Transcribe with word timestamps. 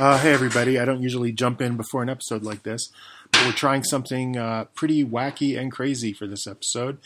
Uh, 0.00 0.16
hey, 0.16 0.32
everybody. 0.32 0.78
I 0.78 0.86
don't 0.86 1.02
usually 1.02 1.30
jump 1.30 1.60
in 1.60 1.76
before 1.76 2.02
an 2.02 2.08
episode 2.08 2.42
like 2.42 2.62
this, 2.62 2.88
but 3.30 3.44
we're 3.44 3.52
trying 3.52 3.84
something 3.84 4.38
uh, 4.38 4.64
pretty 4.74 5.04
wacky 5.04 5.60
and 5.60 5.70
crazy 5.70 6.14
for 6.14 6.26
this 6.26 6.46
episode. 6.46 6.96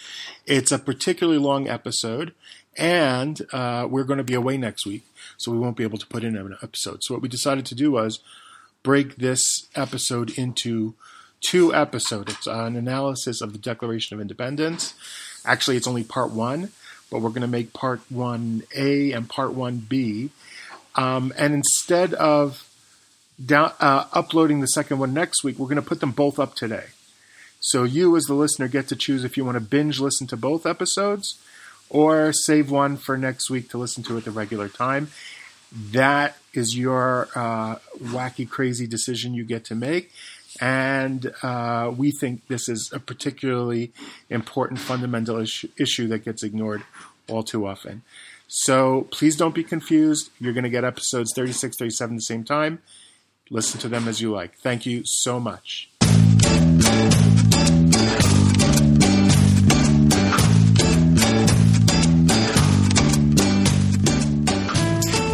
It's 0.46 0.70
a 0.70 0.78
particularly 0.78 1.40
long 1.40 1.66
episode, 1.66 2.34
and 2.76 3.44
uh, 3.52 3.88
we're 3.90 4.04
going 4.04 4.18
to 4.18 4.22
be 4.22 4.34
away 4.34 4.58
next 4.58 4.86
week, 4.86 5.02
so 5.38 5.50
we 5.50 5.58
won't 5.58 5.76
be 5.76 5.82
able 5.82 5.98
to 5.98 6.06
put 6.06 6.22
in 6.22 6.36
an 6.36 6.56
episode. 6.62 7.00
So, 7.02 7.14
what 7.14 7.20
we 7.20 7.28
decided 7.28 7.66
to 7.66 7.74
do 7.74 7.90
was 7.90 8.20
break 8.84 9.16
this 9.16 9.42
episode 9.74 10.38
into 10.38 10.94
two 11.44 11.74
episodes. 11.74 12.32
It's 12.32 12.46
an 12.46 12.76
analysis 12.76 13.40
of 13.40 13.50
the 13.50 13.58
Declaration 13.58 14.14
of 14.14 14.20
Independence. 14.20 14.94
Actually, 15.44 15.78
it's 15.78 15.88
only 15.88 16.04
part 16.04 16.30
one, 16.30 16.70
but 17.10 17.22
we're 17.22 17.30
going 17.30 17.42
to 17.42 17.48
make 17.48 17.72
part 17.72 18.02
1A 18.12 19.16
and 19.16 19.28
part 19.28 19.50
1B. 19.50 20.30
Um, 20.94 21.32
and 21.36 21.54
instead 21.54 22.14
of 22.14 22.70
down, 23.42 23.72
uh, 23.80 24.06
uploading 24.12 24.60
the 24.60 24.66
second 24.66 24.98
one 24.98 25.14
next 25.14 25.42
week, 25.44 25.58
we're 25.58 25.66
going 25.66 25.76
to 25.76 25.82
put 25.82 26.00
them 26.00 26.12
both 26.12 26.38
up 26.38 26.54
today. 26.54 26.86
So 27.60 27.84
you, 27.84 28.14
as 28.16 28.24
the 28.24 28.34
listener, 28.34 28.68
get 28.68 28.88
to 28.88 28.96
choose 28.96 29.24
if 29.24 29.36
you 29.36 29.44
want 29.44 29.56
to 29.56 29.60
binge 29.60 29.98
listen 29.98 30.26
to 30.28 30.36
both 30.36 30.66
episodes 30.66 31.40
or 31.88 32.32
save 32.32 32.70
one 32.70 32.96
for 32.96 33.16
next 33.16 33.48
week 33.48 33.70
to 33.70 33.78
listen 33.78 34.02
to 34.04 34.16
at 34.18 34.24
the 34.24 34.30
regular 34.30 34.68
time. 34.68 35.08
That 35.72 36.36
is 36.52 36.76
your 36.76 37.28
uh, 37.34 37.76
wacky, 37.98 38.48
crazy 38.48 38.86
decision 38.86 39.34
you 39.34 39.44
get 39.44 39.64
to 39.66 39.74
make. 39.74 40.12
And 40.60 41.32
uh, 41.42 41.92
we 41.96 42.12
think 42.12 42.46
this 42.46 42.68
is 42.68 42.90
a 42.92 43.00
particularly 43.00 43.92
important 44.30 44.78
fundamental 44.78 45.38
issue, 45.38 45.68
issue 45.76 46.06
that 46.08 46.24
gets 46.24 46.42
ignored 46.42 46.84
all 47.28 47.42
too 47.42 47.66
often. 47.66 48.02
So 48.46 49.08
please 49.10 49.36
don't 49.36 49.54
be 49.54 49.64
confused. 49.64 50.30
You're 50.38 50.52
going 50.52 50.64
to 50.64 50.70
get 50.70 50.84
episodes 50.84 51.32
36, 51.34 51.76
37 51.76 52.14
at 52.14 52.18
the 52.18 52.22
same 52.22 52.44
time. 52.44 52.82
Listen 53.50 53.78
to 53.80 53.88
them 53.88 54.08
as 54.08 54.20
you 54.20 54.30
like. 54.32 54.56
Thank 54.58 54.86
you 54.86 55.02
so 55.04 55.38
much. 55.38 55.90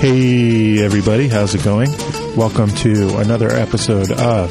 Hey, 0.00 0.83
everybody, 0.83 1.28
how's 1.28 1.55
it 1.55 1.62
going? 1.62 1.91
Welcome 2.34 2.70
to 2.77 3.19
another 3.19 3.50
episode 3.50 4.11
of 4.11 4.50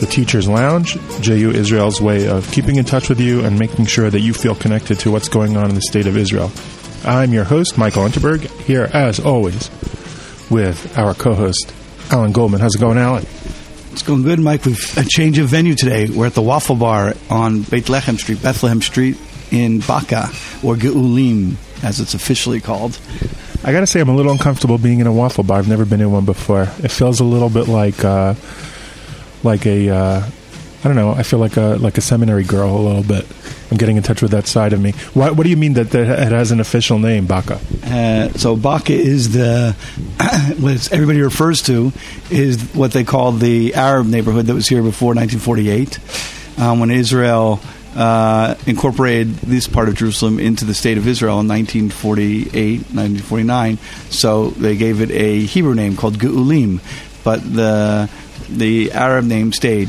the 0.00 0.06
Teacher's 0.10 0.48
Lounge, 0.48 0.98
JU 1.20 1.50
Israel's 1.50 2.00
way 2.00 2.28
of 2.28 2.50
keeping 2.50 2.76
in 2.76 2.84
touch 2.84 3.08
with 3.08 3.20
you 3.20 3.44
and 3.44 3.58
making 3.58 3.86
sure 3.86 4.10
that 4.10 4.20
you 4.20 4.34
feel 4.34 4.54
connected 4.54 4.98
to 5.00 5.10
what's 5.10 5.28
going 5.28 5.56
on 5.56 5.70
in 5.70 5.76
the 5.76 5.82
state 5.82 6.06
of 6.06 6.16
Israel. 6.16 6.50
I'm 7.04 7.32
your 7.32 7.44
host, 7.44 7.78
Michael 7.78 8.02
Unterberg, 8.02 8.40
here 8.62 8.90
as 8.92 9.20
always 9.20 9.70
with 10.50 10.98
our 10.98 11.14
co 11.14 11.34
host, 11.34 11.72
Alan 12.10 12.32
Goldman. 12.32 12.60
How's 12.60 12.74
it 12.74 12.80
going, 12.80 12.98
Alan? 12.98 13.26
It's 13.92 14.02
going 14.02 14.22
good, 14.22 14.40
Mike. 14.40 14.64
We've 14.64 14.98
a 14.98 15.04
change 15.04 15.38
of 15.38 15.48
venue 15.48 15.74
today. 15.74 16.08
We're 16.08 16.26
at 16.26 16.34
the 16.34 16.42
Waffle 16.42 16.76
Bar 16.76 17.14
on 17.30 17.62
Bethlehem 17.62 18.18
Street, 18.18 18.42
Bethlehem 18.42 18.82
Street 18.82 19.16
in 19.50 19.80
Baka, 19.80 20.30
or 20.62 20.76
Geulim, 20.76 21.56
as 21.82 22.00
it's 22.00 22.14
officially 22.14 22.60
called. 22.60 22.98
I 23.62 23.72
got 23.72 23.80
to 23.80 23.86
say, 23.86 24.00
I'm 24.00 24.08
a 24.08 24.14
little 24.14 24.32
uncomfortable 24.32 24.78
being 24.78 25.00
in 25.00 25.06
a 25.06 25.12
waffle 25.12 25.44
bar. 25.44 25.58
I've 25.58 25.68
never 25.68 25.86
been 25.86 26.00
in 26.02 26.12
one 26.12 26.26
before. 26.26 26.62
It 26.82 26.90
feels 26.90 27.20
a 27.20 27.24
little 27.24 27.48
bit 27.48 27.66
like, 27.66 28.04
uh, 28.04 28.34
like 29.42 29.64
a, 29.64 29.88
uh, 29.88 30.30
I 30.84 30.88
don't 30.88 30.96
know. 30.96 31.12
I 31.12 31.22
feel 31.22 31.38
like 31.38 31.56
a 31.56 31.78
like 31.80 31.96
a 31.96 32.02
seminary 32.02 32.44
girl 32.44 32.76
a 32.76 32.82
little 32.82 33.02
bit. 33.02 33.26
I'm 33.70 33.78
getting 33.78 33.96
in 33.96 34.02
touch 34.02 34.20
with 34.20 34.32
that 34.32 34.46
side 34.46 34.74
of 34.74 34.80
me. 34.80 34.92
What, 35.14 35.34
what 35.34 35.44
do 35.44 35.48
you 35.50 35.56
mean 35.56 35.72
that, 35.74 35.90
that 35.92 36.26
it 36.26 36.32
has 36.32 36.50
an 36.50 36.60
official 36.60 36.98
name, 36.98 37.26
Baka? 37.26 37.58
Uh, 37.82 38.28
so 38.32 38.54
Baka 38.54 38.92
is 38.92 39.32
the 39.32 39.72
what 40.60 40.92
everybody 40.92 41.22
refers 41.22 41.62
to 41.62 41.90
is 42.30 42.62
what 42.74 42.92
they 42.92 43.02
call 43.02 43.32
the 43.32 43.74
Arab 43.74 44.06
neighborhood 44.06 44.44
that 44.46 44.54
was 44.54 44.68
here 44.68 44.82
before 44.82 45.14
1948, 45.14 45.98
um, 46.58 46.80
when 46.80 46.90
Israel 46.90 47.60
uh, 47.96 48.54
incorporated 48.66 49.34
this 49.36 49.66
part 49.66 49.88
of 49.88 49.94
Jerusalem 49.94 50.38
into 50.38 50.66
the 50.66 50.74
state 50.74 50.98
of 50.98 51.08
Israel 51.08 51.40
in 51.40 51.48
1948, 51.48 52.80
1949. 52.92 53.78
So 54.10 54.50
they 54.50 54.76
gave 54.76 55.00
it 55.00 55.10
a 55.10 55.40
Hebrew 55.40 55.74
name 55.74 55.96
called 55.96 56.18
Geulim, 56.18 56.80
but 57.24 57.40
the 57.42 58.10
the 58.50 58.92
Arab 58.92 59.24
name 59.24 59.52
stayed. 59.52 59.88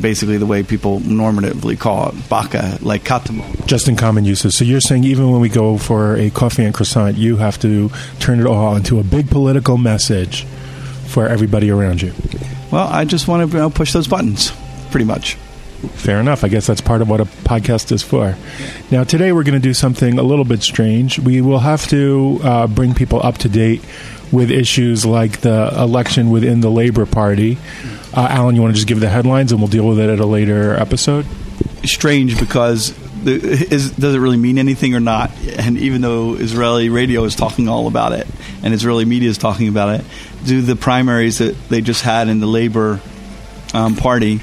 Basically, 0.00 0.36
the 0.36 0.46
way 0.46 0.62
people 0.62 1.00
normatively 1.00 1.78
call 1.78 2.10
it, 2.10 2.28
Baka, 2.28 2.78
like 2.82 3.04
Katamon. 3.04 3.66
Just 3.66 3.88
in 3.88 3.96
common 3.96 4.24
uses. 4.24 4.56
So 4.56 4.64
you're 4.64 4.80
saying 4.80 5.04
even 5.04 5.30
when 5.30 5.40
we 5.40 5.48
go 5.48 5.78
for 5.78 6.16
a 6.16 6.30
coffee 6.30 6.64
and 6.64 6.74
croissant, 6.74 7.16
you 7.16 7.36
have 7.36 7.58
to 7.60 7.90
turn 8.20 8.40
it 8.40 8.46
all 8.46 8.76
into 8.76 9.00
a 9.00 9.04
big 9.04 9.30
political 9.30 9.76
message 9.76 10.44
for 11.06 11.26
everybody 11.26 11.70
around 11.70 12.02
you. 12.02 12.12
Well, 12.70 12.86
I 12.86 13.04
just 13.04 13.28
want 13.28 13.50
to 13.50 13.56
you 13.56 13.62
know, 13.62 13.70
push 13.70 13.92
those 13.92 14.08
buttons, 14.08 14.52
pretty 14.90 15.06
much. 15.06 15.34
Fair 15.94 16.18
enough. 16.18 16.42
I 16.42 16.48
guess 16.48 16.66
that's 16.66 16.80
part 16.80 17.02
of 17.02 17.08
what 17.08 17.20
a 17.20 17.24
podcast 17.24 17.92
is 17.92 18.02
for. 18.02 18.36
Now, 18.90 19.04
today 19.04 19.32
we're 19.32 19.44
going 19.44 19.60
to 19.60 19.60
do 19.60 19.74
something 19.74 20.18
a 20.18 20.24
little 20.24 20.44
bit 20.44 20.62
strange. 20.62 21.20
We 21.20 21.40
will 21.40 21.60
have 21.60 21.86
to 21.88 22.40
uh, 22.42 22.66
bring 22.66 22.94
people 22.94 23.24
up 23.24 23.38
to 23.38 23.48
date 23.48 23.82
with 24.32 24.50
issues 24.50 25.06
like 25.06 25.40
the 25.40 25.72
election 25.76 26.30
within 26.30 26.60
the 26.60 26.70
Labor 26.70 27.06
Party. 27.06 27.58
Uh, 28.14 28.26
Alan, 28.30 28.56
you 28.56 28.62
want 28.62 28.74
to 28.74 28.76
just 28.76 28.88
give 28.88 29.00
the 29.00 29.08
headlines 29.08 29.52
and 29.52 29.60
we'll 29.60 29.68
deal 29.68 29.86
with 29.86 29.98
it 29.98 30.10
at 30.10 30.20
a 30.20 30.26
later 30.26 30.74
episode? 30.74 31.26
Strange 31.84 32.38
because 32.38 32.92
the, 33.22 33.32
is, 33.34 33.90
does 33.92 34.14
it 34.14 34.18
really 34.18 34.36
mean 34.36 34.58
anything 34.58 34.94
or 34.94 35.00
not? 35.00 35.30
And 35.58 35.78
even 35.78 36.00
though 36.00 36.34
Israeli 36.34 36.88
radio 36.88 37.24
is 37.24 37.34
talking 37.34 37.68
all 37.68 37.86
about 37.86 38.12
it 38.12 38.26
and 38.62 38.74
Israeli 38.74 39.04
media 39.04 39.28
is 39.28 39.38
talking 39.38 39.68
about 39.68 40.00
it, 40.00 40.06
do 40.44 40.62
the 40.62 40.76
primaries 40.76 41.38
that 41.38 41.56
they 41.68 41.80
just 41.80 42.02
had 42.02 42.28
in 42.28 42.40
the 42.40 42.46
Labor 42.46 43.00
um, 43.74 43.96
Party 43.96 44.40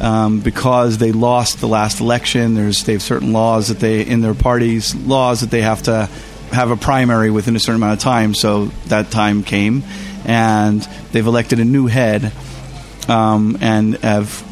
um, 0.00 0.40
because 0.40 0.98
they 0.98 1.12
lost 1.12 1.60
the 1.60 1.68
last 1.68 2.00
election. 2.00 2.54
There's 2.54 2.84
they 2.84 2.92
have 2.92 3.02
certain 3.02 3.32
laws 3.32 3.68
that 3.68 3.80
they 3.80 4.02
in 4.02 4.20
their 4.20 4.34
parties 4.34 4.94
laws 4.94 5.40
that 5.40 5.50
they 5.50 5.62
have 5.62 5.82
to 5.82 6.08
have 6.52 6.70
a 6.70 6.76
primary 6.76 7.30
within 7.30 7.56
a 7.56 7.60
certain 7.60 7.76
amount 7.76 7.94
of 7.94 8.00
time. 8.00 8.34
So 8.34 8.66
that 8.86 9.10
time 9.10 9.42
came, 9.42 9.82
and 10.24 10.80
they've 11.12 11.26
elected 11.26 11.60
a 11.60 11.64
new 11.64 11.86
head, 11.86 12.32
um, 13.08 13.58
and 13.60 13.96
have 13.96 14.44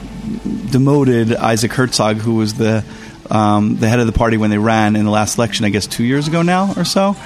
demoted 0.70 1.34
Isaac 1.34 1.72
Herzog, 1.72 2.16
who 2.16 2.34
was 2.36 2.54
the 2.54 2.84
um, 3.30 3.76
the 3.76 3.88
head 3.88 4.00
of 4.00 4.06
the 4.06 4.12
party 4.12 4.36
when 4.36 4.50
they 4.50 4.58
ran 4.58 4.96
in 4.96 5.04
the 5.04 5.10
last 5.10 5.36
election. 5.38 5.64
I 5.64 5.70
guess 5.70 5.86
two 5.86 6.04
years 6.04 6.28
ago 6.28 6.42
now 6.42 6.72
or 6.76 6.84
so. 6.84 7.16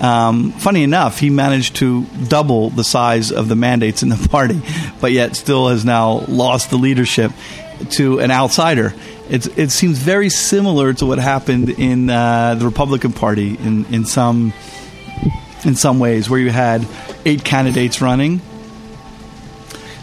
Um, 0.00 0.50
funny 0.52 0.82
enough, 0.82 1.20
he 1.20 1.30
managed 1.30 1.76
to 1.76 2.04
double 2.26 2.70
the 2.70 2.82
size 2.82 3.30
of 3.30 3.48
the 3.48 3.54
mandates 3.54 4.02
in 4.02 4.08
the 4.08 4.28
party, 4.30 4.60
but 5.00 5.12
yet 5.12 5.36
still 5.36 5.68
has 5.68 5.84
now 5.84 6.24
lost 6.26 6.70
the 6.70 6.76
leadership 6.76 7.30
to 7.90 8.18
an 8.18 8.30
outsider. 8.30 8.94
It's, 9.32 9.46
it 9.46 9.70
seems 9.70 9.96
very 9.96 10.28
similar 10.28 10.92
to 10.92 11.06
what 11.06 11.18
happened 11.18 11.70
in 11.70 12.10
uh, 12.10 12.54
the 12.54 12.66
Republican 12.66 13.14
Party 13.14 13.56
in, 13.56 13.86
in 13.86 14.04
some 14.04 14.52
in 15.64 15.74
some 15.74 15.98
ways, 15.98 16.28
where 16.28 16.38
you 16.38 16.50
had 16.50 16.86
eight 17.24 17.42
candidates 17.42 18.02
running, 18.02 18.42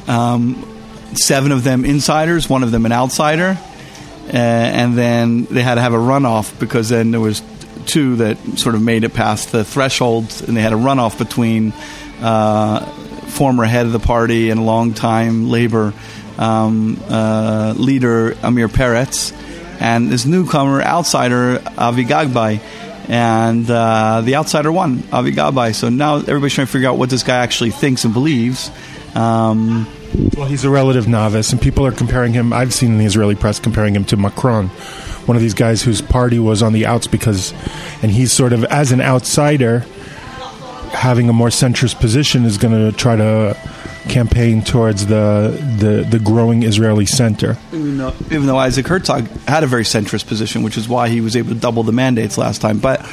um, 0.08 0.66
seven 1.14 1.52
of 1.52 1.64
them 1.64 1.86
insiders, 1.86 2.50
one 2.50 2.64
of 2.64 2.72
them 2.72 2.88
an 2.88 2.92
outsider, 2.92 3.56
uh, 3.60 4.32
and 4.34 4.98
then 4.98 5.46
they 5.46 5.62
had 5.62 5.76
to 5.76 5.82
have 5.82 5.94
a 5.94 5.98
runoff 5.98 6.60
because 6.60 6.90
then 6.90 7.12
there 7.12 7.20
was 7.20 7.44
two 7.86 8.16
that 8.16 8.38
sort 8.58 8.74
of 8.74 8.82
made 8.82 9.04
it 9.04 9.14
past 9.14 9.52
the 9.52 9.64
threshold, 9.64 10.24
and 10.48 10.58
they 10.58 10.62
had 10.62 10.74
a 10.74 10.78
runoff 10.78 11.20
between 11.20 11.72
uh, 12.22 12.84
former 13.28 13.66
head 13.66 13.86
of 13.86 13.92
the 13.92 14.00
party 14.00 14.50
and 14.50 14.66
longtime 14.66 15.52
labor 15.52 15.94
um, 16.40 17.00
uh, 17.10 17.74
leader 17.78 18.36
Amir 18.42 18.70
Peretz 18.70 19.34
and 19.80 20.10
this 20.10 20.26
newcomer 20.26 20.82
outsider 20.82 21.62
Avi 21.78 22.06
Gabay. 22.06 22.60
And 23.08 23.70
uh, 23.70 24.22
the 24.22 24.36
outsider 24.36 24.72
won, 24.72 25.04
Avi 25.12 25.32
Gabay. 25.32 25.74
So 25.74 25.90
now 25.90 26.18
everybody's 26.18 26.54
trying 26.54 26.68
to 26.68 26.74
figure 26.74 26.90
out 26.90 26.98
what 26.98 27.10
this 27.10 27.24
guy 27.24 27.38
actually 27.38 27.72
thinks 27.72 28.06
and 28.06 28.14
believes. 28.14 28.70
Um, 29.16 29.88
well, 30.36 30.48
he's 30.48 30.64
a 30.64 30.70
relative 30.70 31.08
novice, 31.08 31.52
and 31.52 31.62
people 31.62 31.86
are 31.86 31.92
comparing 31.92 32.34
him. 32.34 32.54
I've 32.54 32.74
seen 32.74 32.92
in 32.92 32.98
the 33.00 33.06
Israeli 33.06 33.36
press 33.36 33.60
comparing 33.60 33.96
him 33.96 34.06
to 34.06 34.18
Macron, 34.18 34.68
one 35.26 35.36
of 35.36 35.42
these 35.42 35.54
guys 35.54 35.82
whose 35.82 36.02
party 36.02 36.40
was 36.40 36.62
on 36.62 36.74
the 36.74 36.86
outs 36.86 37.08
because, 37.08 37.52
and 38.04 38.12
he's 38.12 38.32
sort 38.32 38.54
of 38.54 38.64
as 38.66 38.92
an 38.92 39.02
outsider, 39.02 39.80
having 40.92 41.30
a 41.30 41.34
more 41.34 41.50
centrist 41.50 42.00
position 42.00 42.46
is 42.46 42.58
going 42.58 42.74
to 42.74 42.96
try 42.96 43.16
to 43.16 43.58
campaign 44.10 44.62
towards 44.62 45.06
the, 45.06 45.58
the, 45.78 46.06
the 46.10 46.20
growing 46.20 46.64
Israeli 46.64 47.06
center. 47.06 47.58
Even 47.72 47.98
though, 47.98 48.14
even 48.26 48.46
though 48.46 48.58
Isaac 48.58 48.88
Herzog 48.88 49.28
had 49.48 49.64
a 49.64 49.68
very 49.68 49.84
centrist 49.84 50.28
position, 50.28 50.64
which 50.64 50.78
is 50.78 50.90
why 50.90 51.10
he 51.10 51.22
was 51.22 51.36
able 51.36 51.50
to 51.50 51.60
double 51.60 51.84
the 51.84 51.92
mandates 51.92 52.38
last 52.38 52.62
time, 52.62 52.80
but 52.80 53.06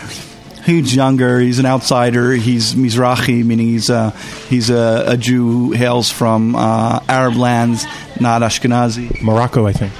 he's 0.66 0.94
younger. 0.94 1.38
He's 1.38 1.58
an 1.58 1.66
outsider. 1.66 2.32
He's 2.32 2.75
Mizrahi, 2.75 3.44
meaning 3.44 3.69
he's 3.69 3.88
a 3.88 4.10
he's 4.48 4.69
a, 4.70 5.04
a 5.08 5.16
Jew 5.16 5.48
who 5.48 5.72
hails 5.72 6.10
from 6.10 6.56
uh, 6.56 7.00
Arab 7.08 7.37
lands, 7.37 7.87
not 8.20 8.43
Ashkenazi. 8.43 9.22
Morocco, 9.22 9.66
I 9.66 9.72
think. 9.72 9.93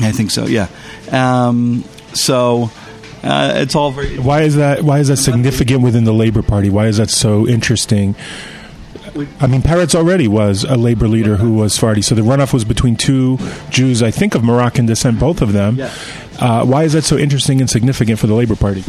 I 0.00 0.12
think 0.12 0.30
so. 0.30 0.46
Yeah. 0.46 0.68
Um, 1.10 1.84
so. 2.12 2.70
Uh, 3.22 3.54
it's 3.56 3.74
all 3.74 3.90
very. 3.90 4.18
Why 4.18 4.42
is 4.42 4.54
that? 4.54 4.82
Why 4.82 5.00
is 5.00 5.08
that 5.08 5.16
significant 5.16 5.82
within 5.82 6.04
the 6.04 6.12
Labor 6.12 6.42
Party? 6.42 6.70
Why 6.70 6.86
is 6.86 6.98
that 6.98 7.10
so 7.10 7.48
interesting? 7.48 8.14
I 9.40 9.46
mean, 9.46 9.62
Peretz 9.62 9.94
already 9.94 10.28
was 10.28 10.64
a 10.64 10.76
labor 10.76 11.08
leader 11.08 11.36
who 11.36 11.54
was 11.54 11.74
Sephardi, 11.74 12.02
so 12.02 12.14
the 12.14 12.22
runoff 12.22 12.52
was 12.52 12.64
between 12.64 12.96
two 12.96 13.38
Jews, 13.70 14.02
I 14.02 14.10
think 14.10 14.34
of 14.34 14.44
Moroccan 14.44 14.86
descent, 14.86 15.18
both 15.18 15.42
of 15.42 15.52
them. 15.52 15.78
Uh, 16.38 16.64
why 16.66 16.84
is 16.84 16.92
that 16.92 17.02
so 17.02 17.16
interesting 17.16 17.60
and 17.60 17.70
significant 17.70 18.18
for 18.18 18.26
the 18.26 18.34
Labor 18.34 18.56
Party? 18.56 18.84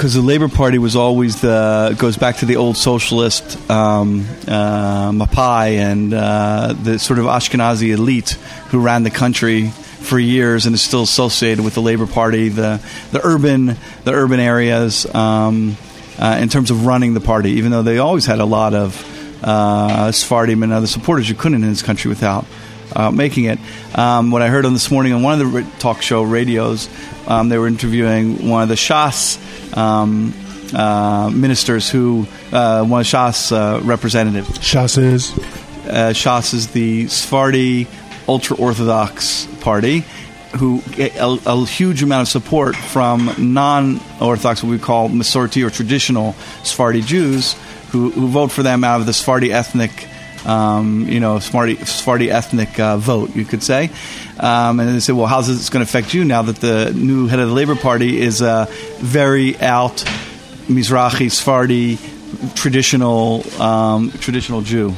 because 0.00 0.14
the 0.14 0.22
Labor 0.22 0.48
Party 0.48 0.78
was 0.78 0.96
always 0.96 1.42
the 1.42 1.94
goes 1.98 2.16
back 2.16 2.38
to 2.38 2.46
the 2.46 2.56
old 2.56 2.78
socialist 2.78 3.70
um, 3.70 4.24
uh, 4.48 5.10
Mapai 5.10 5.72
and 5.72 6.14
uh, 6.14 6.72
the 6.72 6.98
sort 6.98 7.18
of 7.18 7.26
Ashkenazi 7.26 7.92
elite 7.92 8.30
who 8.70 8.80
ran 8.80 9.02
the 9.02 9.10
country 9.10 9.68
for 9.68 10.18
years 10.18 10.64
and 10.64 10.74
is 10.74 10.80
still 10.80 11.02
associated 11.02 11.62
with 11.62 11.74
the 11.74 11.82
Labor 11.82 12.06
Party, 12.06 12.48
the 12.48 12.80
the 13.12 13.20
urban 13.22 13.76
the 14.04 14.12
urban 14.12 14.40
areas 14.40 15.04
um, 15.14 15.76
uh, 16.18 16.38
in 16.40 16.48
terms 16.48 16.70
of 16.70 16.86
running 16.86 17.12
the 17.12 17.20
party. 17.20 17.50
Even 17.50 17.70
though 17.70 17.82
they 17.82 17.98
always 17.98 18.24
had 18.24 18.38
a 18.38 18.46
lot 18.46 18.72
of 18.72 18.96
uh, 19.42 20.12
Sephardim 20.12 20.62
and 20.62 20.72
other 20.72 20.86
supporters, 20.86 21.28
you 21.28 21.34
couldn't 21.34 21.62
in 21.62 21.68
this 21.68 21.82
country 21.82 22.08
without. 22.08 22.44
Uh, 22.92 23.12
making 23.12 23.44
it. 23.44 23.56
Um, 23.94 24.32
what 24.32 24.42
I 24.42 24.48
heard 24.48 24.66
on 24.66 24.72
this 24.72 24.90
morning 24.90 25.12
on 25.12 25.22
one 25.22 25.40
of 25.40 25.52
the 25.52 25.62
talk 25.78 26.02
show 26.02 26.24
radios, 26.24 26.88
um, 27.28 27.48
they 27.48 27.56
were 27.56 27.68
interviewing 27.68 28.48
one 28.48 28.64
of 28.64 28.68
the 28.68 28.74
Shas 28.74 29.38
um, 29.76 30.34
uh, 30.74 31.30
ministers 31.32 31.88
who 31.88 32.26
uh, 32.50 32.84
one 32.84 33.02
of 33.02 33.06
Shas 33.06 33.52
uh, 33.52 33.80
representatives. 33.84 34.58
Shas 34.58 34.98
is 34.98 35.30
Uh, 35.86 36.12
Shas 36.12 36.52
is 36.52 36.68
the 36.72 37.06
Sephardi 37.06 37.86
ultra 38.26 38.56
Orthodox 38.56 39.46
party. 39.60 40.04
Who 40.56 40.82
get 40.96 41.14
a, 41.14 41.38
a 41.46 41.64
huge 41.64 42.02
amount 42.02 42.22
of 42.22 42.28
support 42.28 42.74
from 42.74 43.32
non-Orthodox, 43.38 44.64
what 44.64 44.70
we 44.70 44.80
call 44.80 45.08
Masorti 45.08 45.64
or 45.64 45.70
traditional 45.70 46.34
Sephardi 46.64 47.02
Jews, 47.02 47.54
who, 47.90 48.10
who 48.10 48.28
vote 48.28 48.50
for 48.50 48.62
them 48.62 48.84
out 48.84 49.00
of 49.00 49.06
the 49.06 49.12
Sephardi 49.12 49.52
ethnic 49.52 50.08
um, 50.44 51.06
you 51.08 51.20
know, 51.20 51.38
Sephardi, 51.38 51.76
Sephardi 51.76 52.30
ethnic 52.30 52.78
uh, 52.80 52.96
vote, 52.96 53.36
you 53.36 53.44
could 53.44 53.62
say. 53.62 53.90
Um, 54.38 54.80
and 54.80 54.88
they 54.88 55.00
say, 55.00 55.12
well, 55.12 55.26
how's 55.26 55.48
this 55.48 55.68
going 55.68 55.84
to 55.84 55.88
affect 55.88 56.14
you 56.14 56.24
now 56.24 56.42
that 56.42 56.56
the 56.56 56.92
new 56.94 57.26
head 57.26 57.40
of 57.40 57.48
the 57.48 57.54
Labor 57.54 57.76
Party 57.76 58.20
is 58.20 58.40
a 58.40 58.66
very 58.98 59.58
out 59.60 59.98
Mizrahi, 60.66 61.30
Sephardi, 61.30 61.98
traditional, 62.54 63.44
um, 63.60 64.10
traditional 64.12 64.62
Jew? 64.62 64.94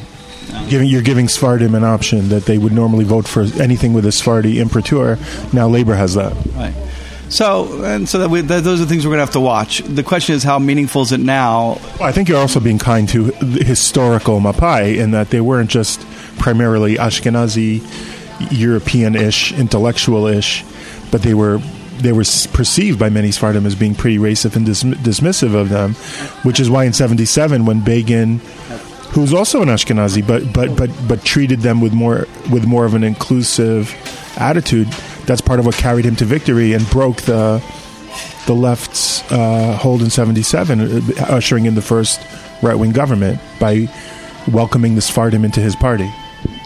giving 0.69 0.89
you're 0.89 1.03
giving 1.03 1.29
Sephardim 1.29 1.75
an 1.75 1.85
option 1.85 2.29
that 2.29 2.44
they 2.44 2.59
would 2.59 2.73
normally 2.73 3.05
vote 3.05 3.27
for 3.27 3.43
anything 3.61 3.93
with 3.94 4.05
a 4.05 4.12
Sephardi 4.12 4.61
impritur. 4.61 5.19
Now 5.53 5.69
Labor 5.69 5.94
has 5.94 6.15
that. 6.15 6.35
Right. 6.55 6.75
So, 7.32 7.82
and 7.82 8.06
so 8.06 8.19
that, 8.19 8.29
we, 8.29 8.43
that 8.43 8.62
those 8.62 8.82
are 8.82 8.84
things 8.84 9.06
we're 9.06 9.12
going 9.12 9.20
to 9.20 9.25
have 9.25 9.32
to 9.32 9.40
watch. 9.40 9.79
The 9.79 10.02
question 10.02 10.34
is, 10.34 10.43
how 10.43 10.58
meaningful 10.58 11.00
is 11.00 11.12
it 11.12 11.20
now? 11.20 11.81
I 11.99 12.12
think 12.12 12.29
you're 12.29 12.38
also 12.38 12.61
being 12.61 12.79
kind 12.79 13.08
to 13.08 13.25
historical 13.40 14.38
Mapai 14.38 14.99
in 14.99 15.12
that 15.12 15.31
they 15.31 15.40
weren't 15.40 15.70
just 15.70 16.06
primarily 16.38 16.96
Ashkenazi, 16.96 17.81
European-ish, 18.52 19.52
intellectual-ish, 19.52 20.62
but 21.11 21.23
they 21.23 21.32
were 21.32 21.58
they 22.00 22.12
were 22.12 22.25
perceived 22.52 22.99
by 22.99 23.08
many 23.08 23.31
Sephardim 23.31 23.64
as 23.64 23.76
being 23.76 23.94
pretty 23.94 24.19
racist 24.19 24.56
and 24.56 24.67
dis- 24.67 24.82
dismissive 24.82 25.55
of 25.55 25.69
them, 25.69 25.94
which 26.43 26.61
is 26.61 26.69
why 26.69 26.84
in 26.84 26.93
'77 26.93 27.64
when 27.64 27.82
Begin, 27.82 28.38
who 29.12 29.20
was 29.20 29.32
also 29.32 29.62
an 29.62 29.69
Ashkenazi, 29.69 30.26
but 30.26 30.52
but 30.52 30.76
but 30.76 30.90
but 31.08 31.25
treated 31.25 31.61
them 31.61 31.81
with 31.81 31.93
more 31.93 32.26
with 32.50 32.67
more 32.67 32.84
of 32.84 32.94
an 32.94 33.05
inclusive 33.05 33.94
attitude, 34.37 34.88
that's 35.27 35.41
part 35.41 35.61
of 35.61 35.67
what 35.67 35.75
carried 35.77 36.05
him 36.05 36.17
to 36.17 36.25
victory 36.25 36.73
and 36.73 36.89
broke 36.91 37.23
the 37.23 37.63
the 38.47 38.55
left's 38.55 39.23
uh, 39.31 39.77
hold 39.77 40.03
in 40.03 40.11
77, 40.11 40.81
uh, 40.81 41.27
ushering 41.29 41.65
in 41.65 41.75
the 41.75 41.83
first 41.83 42.21
right 42.63 42.75
wing 42.75 42.93
government 42.93 43.41
by 43.61 43.89
welcoming 44.51 44.97
the 44.97 45.01
Sfardim 45.01 45.45
into 45.45 45.61
his 45.61 45.77
party. 45.77 46.11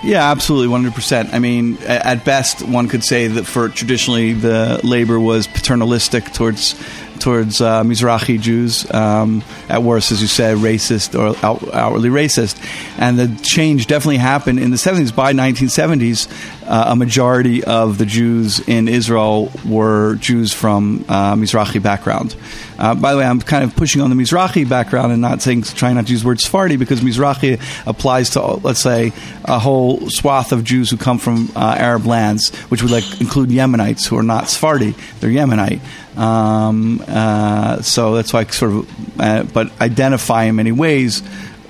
Yeah, 0.03 0.31
absolutely, 0.31 0.69
one 0.69 0.83
hundred 0.83 0.95
percent. 0.95 1.35
I 1.35 1.39
mean, 1.39 1.79
at 1.83 2.25
best, 2.25 2.63
one 2.63 2.89
could 2.89 3.05
say 3.05 3.27
that 3.27 3.45
for 3.45 3.69
traditionally 3.69 4.35
the 4.35 4.81
labor 4.85 5.19
was 5.19 5.47
paternalistic 5.47 6.33
towards 6.33 6.75
towards 7.19 7.61
uh, 7.61 7.83
Mizrahi 7.83 8.41
Jews. 8.41 8.89
Um, 8.93 9.43
at 9.69 9.83
worst, 9.83 10.13
as 10.13 10.23
you 10.23 10.29
said, 10.29 10.59
racist 10.59 11.19
or 11.19 11.37
out, 11.45 11.75
outwardly 11.75 12.11
racist. 12.11 12.57
And 12.99 13.19
the 13.19 13.43
change 13.43 13.87
definitely 13.87 14.19
happened 14.19 14.61
in 14.61 14.71
the 14.71 14.79
seventies. 14.79 15.13
By 15.13 15.33
nineteen 15.33 15.69
seventies, 15.69 16.29
uh, 16.67 16.87
a 16.89 16.97
majority 16.97 17.65
of 17.65 17.99
the 17.99 18.07
Jews 18.07 18.61
in 18.69 18.89
Israel 18.89 19.51
were 19.65 20.17
Jews 20.17 20.53
from 20.53 21.05
uh, 21.09 21.35
Mizrahi 21.35 21.83
background. 21.83 22.37
Uh, 22.79 22.95
by 22.95 23.13
the 23.13 23.19
way, 23.19 23.25
I'm 23.25 23.41
kind 23.41 23.65
of 23.65 23.75
pushing 23.77 24.03
on 24.03 24.11
the 24.11 24.17
Mizrahi 24.17 24.69
background 24.69 25.13
and 25.13 25.23
not 25.23 25.43
saying 25.43 25.63
trying 25.63 25.95
not 25.95 26.07
to 26.07 26.13
use 26.13 26.23
the 26.23 26.29
word 26.29 26.41
Sephardi 26.41 26.77
because 26.77 27.01
Mizrahi 27.01 27.61
applies 27.87 28.31
to 28.31 28.43
let's 28.43 28.83
say 28.83 29.13
a 29.45 29.59
whole 29.59 30.11
swath 30.11 30.53
of 30.53 30.65
Jews 30.65 30.91
who 30.91 30.97
come 30.97 31.19
from 31.19 31.51
uh, 31.55 31.77
Arab 31.79 32.07
lands, 32.07 32.55
which 32.69 32.83
would 32.83 32.91
like 32.91 33.21
include 33.21 33.51
Yemenites 33.51 34.07
who 34.07 34.19
are 34.19 34.23
not 34.23 34.49
Sephardi; 34.49 34.95
they're 35.21 35.31
Yemenite. 35.31 35.81
Um, 36.17 37.03
uh, 37.07 37.83
so 37.83 38.15
that's 38.15 38.33
why 38.33 38.41
I 38.41 38.45
sort 38.47 38.73
of, 38.73 39.21
uh, 39.21 39.43
but 39.45 39.81
identify 39.81 40.45
in 40.45 40.57
many 40.57 40.73
ways 40.73 41.23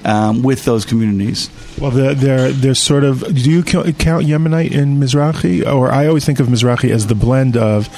um, 0.07 0.43
with 0.43 0.65
those 0.65 0.85
communities. 0.87 1.51
Well, 1.79 1.91
they're, 1.91 2.15
they're, 2.15 2.53
they're 2.53 2.75
sort 2.75 3.05
of. 3.05 3.21
Do 3.21 3.51
you 3.51 3.63
count 3.63 3.87
Yemenite 3.89 4.71
in 4.71 4.99
Mizrahi? 4.99 5.67
Or 5.71 5.91
I 5.91 6.07
always 6.07 6.25
think 6.25 6.41
of 6.41 6.47
Mizrahi 6.47 6.91
as 6.91 7.09
the 7.09 7.15
blend 7.15 7.57
of 7.57 7.89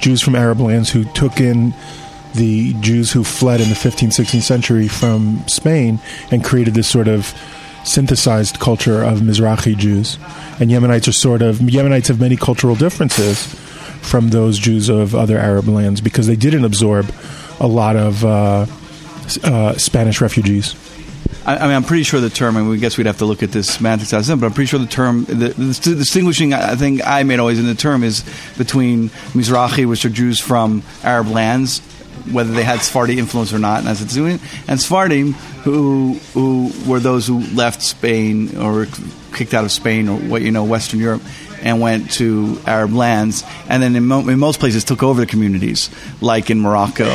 Jews 0.00 0.20
from 0.20 0.34
Arab 0.34 0.60
lands 0.60 0.90
who 0.90 1.04
took 1.12 1.40
in 1.40 1.72
the 2.34 2.74
Jews 2.80 3.12
who 3.12 3.22
fled 3.22 3.60
in 3.60 3.68
the 3.68 3.74
15th, 3.74 4.18
16th 4.18 4.42
century 4.42 4.88
from 4.88 5.44
Spain 5.46 6.00
and 6.30 6.42
created 6.42 6.74
this 6.74 6.88
sort 6.88 7.06
of 7.06 7.32
synthesized 7.84 8.58
culture 8.58 9.02
of 9.02 9.20
Mizrahi 9.20 9.76
Jews. 9.76 10.18
And 10.58 10.70
Yemenites 10.70 11.06
are 11.08 11.12
sort 11.12 11.42
of. 11.42 11.58
Yemenites 11.58 12.08
have 12.08 12.20
many 12.20 12.36
cultural 12.36 12.74
differences 12.74 13.46
from 14.02 14.30
those 14.30 14.58
Jews 14.58 14.88
of 14.88 15.14
other 15.14 15.38
Arab 15.38 15.68
lands 15.68 16.00
because 16.00 16.26
they 16.26 16.34
didn't 16.34 16.64
absorb 16.64 17.08
a 17.60 17.68
lot 17.68 17.94
of 17.94 18.24
uh, 18.24 18.66
uh, 19.44 19.78
Spanish 19.78 20.20
refugees. 20.20 20.74
I, 21.44 21.56
I 21.56 21.66
mean, 21.66 21.76
I'm 21.76 21.84
pretty 21.84 22.04
sure 22.04 22.20
the 22.20 22.30
term. 22.30 22.56
I 22.56 22.60
mean, 22.60 22.70
we 22.70 22.78
guess 22.78 22.96
we'd 22.96 23.06
have 23.06 23.18
to 23.18 23.24
look 23.24 23.42
at 23.42 23.50
this 23.50 23.74
semantics 23.74 24.12
but 24.12 24.30
I'm 24.30 24.52
pretty 24.52 24.66
sure 24.66 24.78
the 24.78 24.86
term, 24.86 25.24
the, 25.24 25.34
the 25.34 25.54
dis- 25.54 25.78
distinguishing 25.80 26.54
I 26.54 26.76
thing 26.76 27.00
I 27.02 27.22
made 27.24 27.40
always 27.40 27.58
in 27.58 27.66
the 27.66 27.74
term 27.74 28.04
is 28.04 28.24
between 28.56 29.08
Mizrahi, 29.34 29.86
which 29.86 30.04
are 30.04 30.10
Jews 30.10 30.40
from 30.40 30.82
Arab 31.02 31.28
lands, 31.28 31.80
whether 32.30 32.52
they 32.52 32.62
had 32.62 32.80
Sephardi 32.80 33.18
influence 33.18 33.52
or 33.52 33.58
not, 33.58 33.80
and 33.80 33.88
as 33.88 34.16
and 34.16 34.80
Sephardim, 34.80 35.32
who 35.64 36.14
who 36.34 36.70
were 36.86 37.00
those 37.00 37.26
who 37.26 37.40
left 37.54 37.82
Spain 37.82 38.56
or 38.56 38.86
kicked 39.32 39.54
out 39.54 39.64
of 39.64 39.72
Spain 39.72 40.08
or 40.08 40.18
what 40.18 40.42
you 40.42 40.50
know, 40.50 40.64
Western 40.64 41.00
Europe. 41.00 41.22
And 41.64 41.80
went 41.80 42.10
to 42.14 42.60
Arab 42.66 42.92
lands, 42.92 43.44
and 43.68 43.80
then 43.80 43.94
in, 43.94 44.04
mo- 44.04 44.26
in 44.26 44.36
most 44.40 44.58
places 44.58 44.82
took 44.82 45.04
over 45.04 45.20
the 45.20 45.28
communities, 45.28 45.90
like 46.20 46.50
in 46.50 46.58
Morocco, 46.58 47.08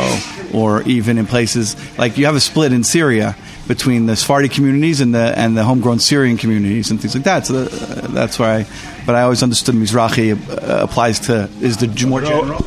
or 0.54 0.84
even 0.84 1.18
in 1.18 1.26
places 1.26 1.76
like 1.98 2.18
you 2.18 2.28
have 2.28 2.36
a 2.38 2.40
split 2.40 2.72
in 2.72 2.86
Syria 2.86 3.36
between 3.68 4.06
the 4.06 4.16
Sephardi 4.16 4.50
communities 4.50 5.02
and 5.02 5.14
the 5.14 5.34
and 5.38 5.58
the 5.58 5.64
homegrown 5.64 6.00
Syrian 6.00 6.38
communities 6.38 6.90
and 6.92 7.00
things 7.02 7.16
like 7.16 7.26
that. 7.26 7.46
So 7.46 7.66
the, 7.66 8.08
that's 8.08 8.40
why. 8.40 8.66
But 9.06 9.16
I 9.16 9.22
always 9.22 9.44
understood 9.44 9.76
Mizrahi 9.76 10.34
uh, 10.34 10.84
applies 10.84 11.20
to 11.22 11.50
is 11.62 11.78
the 11.78 11.88
more 12.08 12.22
general, 12.22 12.66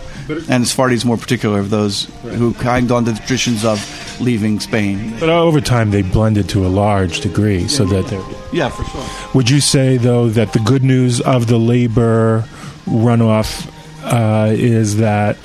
and 0.48 0.66
Sephardi 0.66 0.94
is 0.94 1.04
more 1.04 1.16
particular 1.16 1.58
of 1.58 1.70
those 1.70 2.04
who 2.22 2.54
kind 2.54 2.90
on 2.92 3.04
the 3.04 3.12
traditions 3.12 3.64
of 3.64 3.78
leaving 4.20 4.60
Spain. 4.60 5.16
But 5.18 5.28
over 5.28 5.60
time, 5.60 5.90
they 5.90 6.02
blended 6.02 6.48
to 6.50 6.66
a 6.66 6.68
large 6.68 7.20
degree, 7.20 7.68
so 7.68 7.84
that 7.86 8.06
they're. 8.06 8.22
Yeah, 8.52 8.68
for 8.68 8.84
sure. 8.84 9.30
Would 9.34 9.48
you 9.48 9.60
say, 9.60 9.96
though, 9.96 10.28
that 10.30 10.52
the 10.52 10.60
good 10.60 10.82
news 10.82 11.20
of 11.20 11.46
the 11.46 11.58
labor 11.58 12.44
runoff 12.86 13.70
uh, 14.02 14.52
is 14.52 14.96
that 14.96 15.36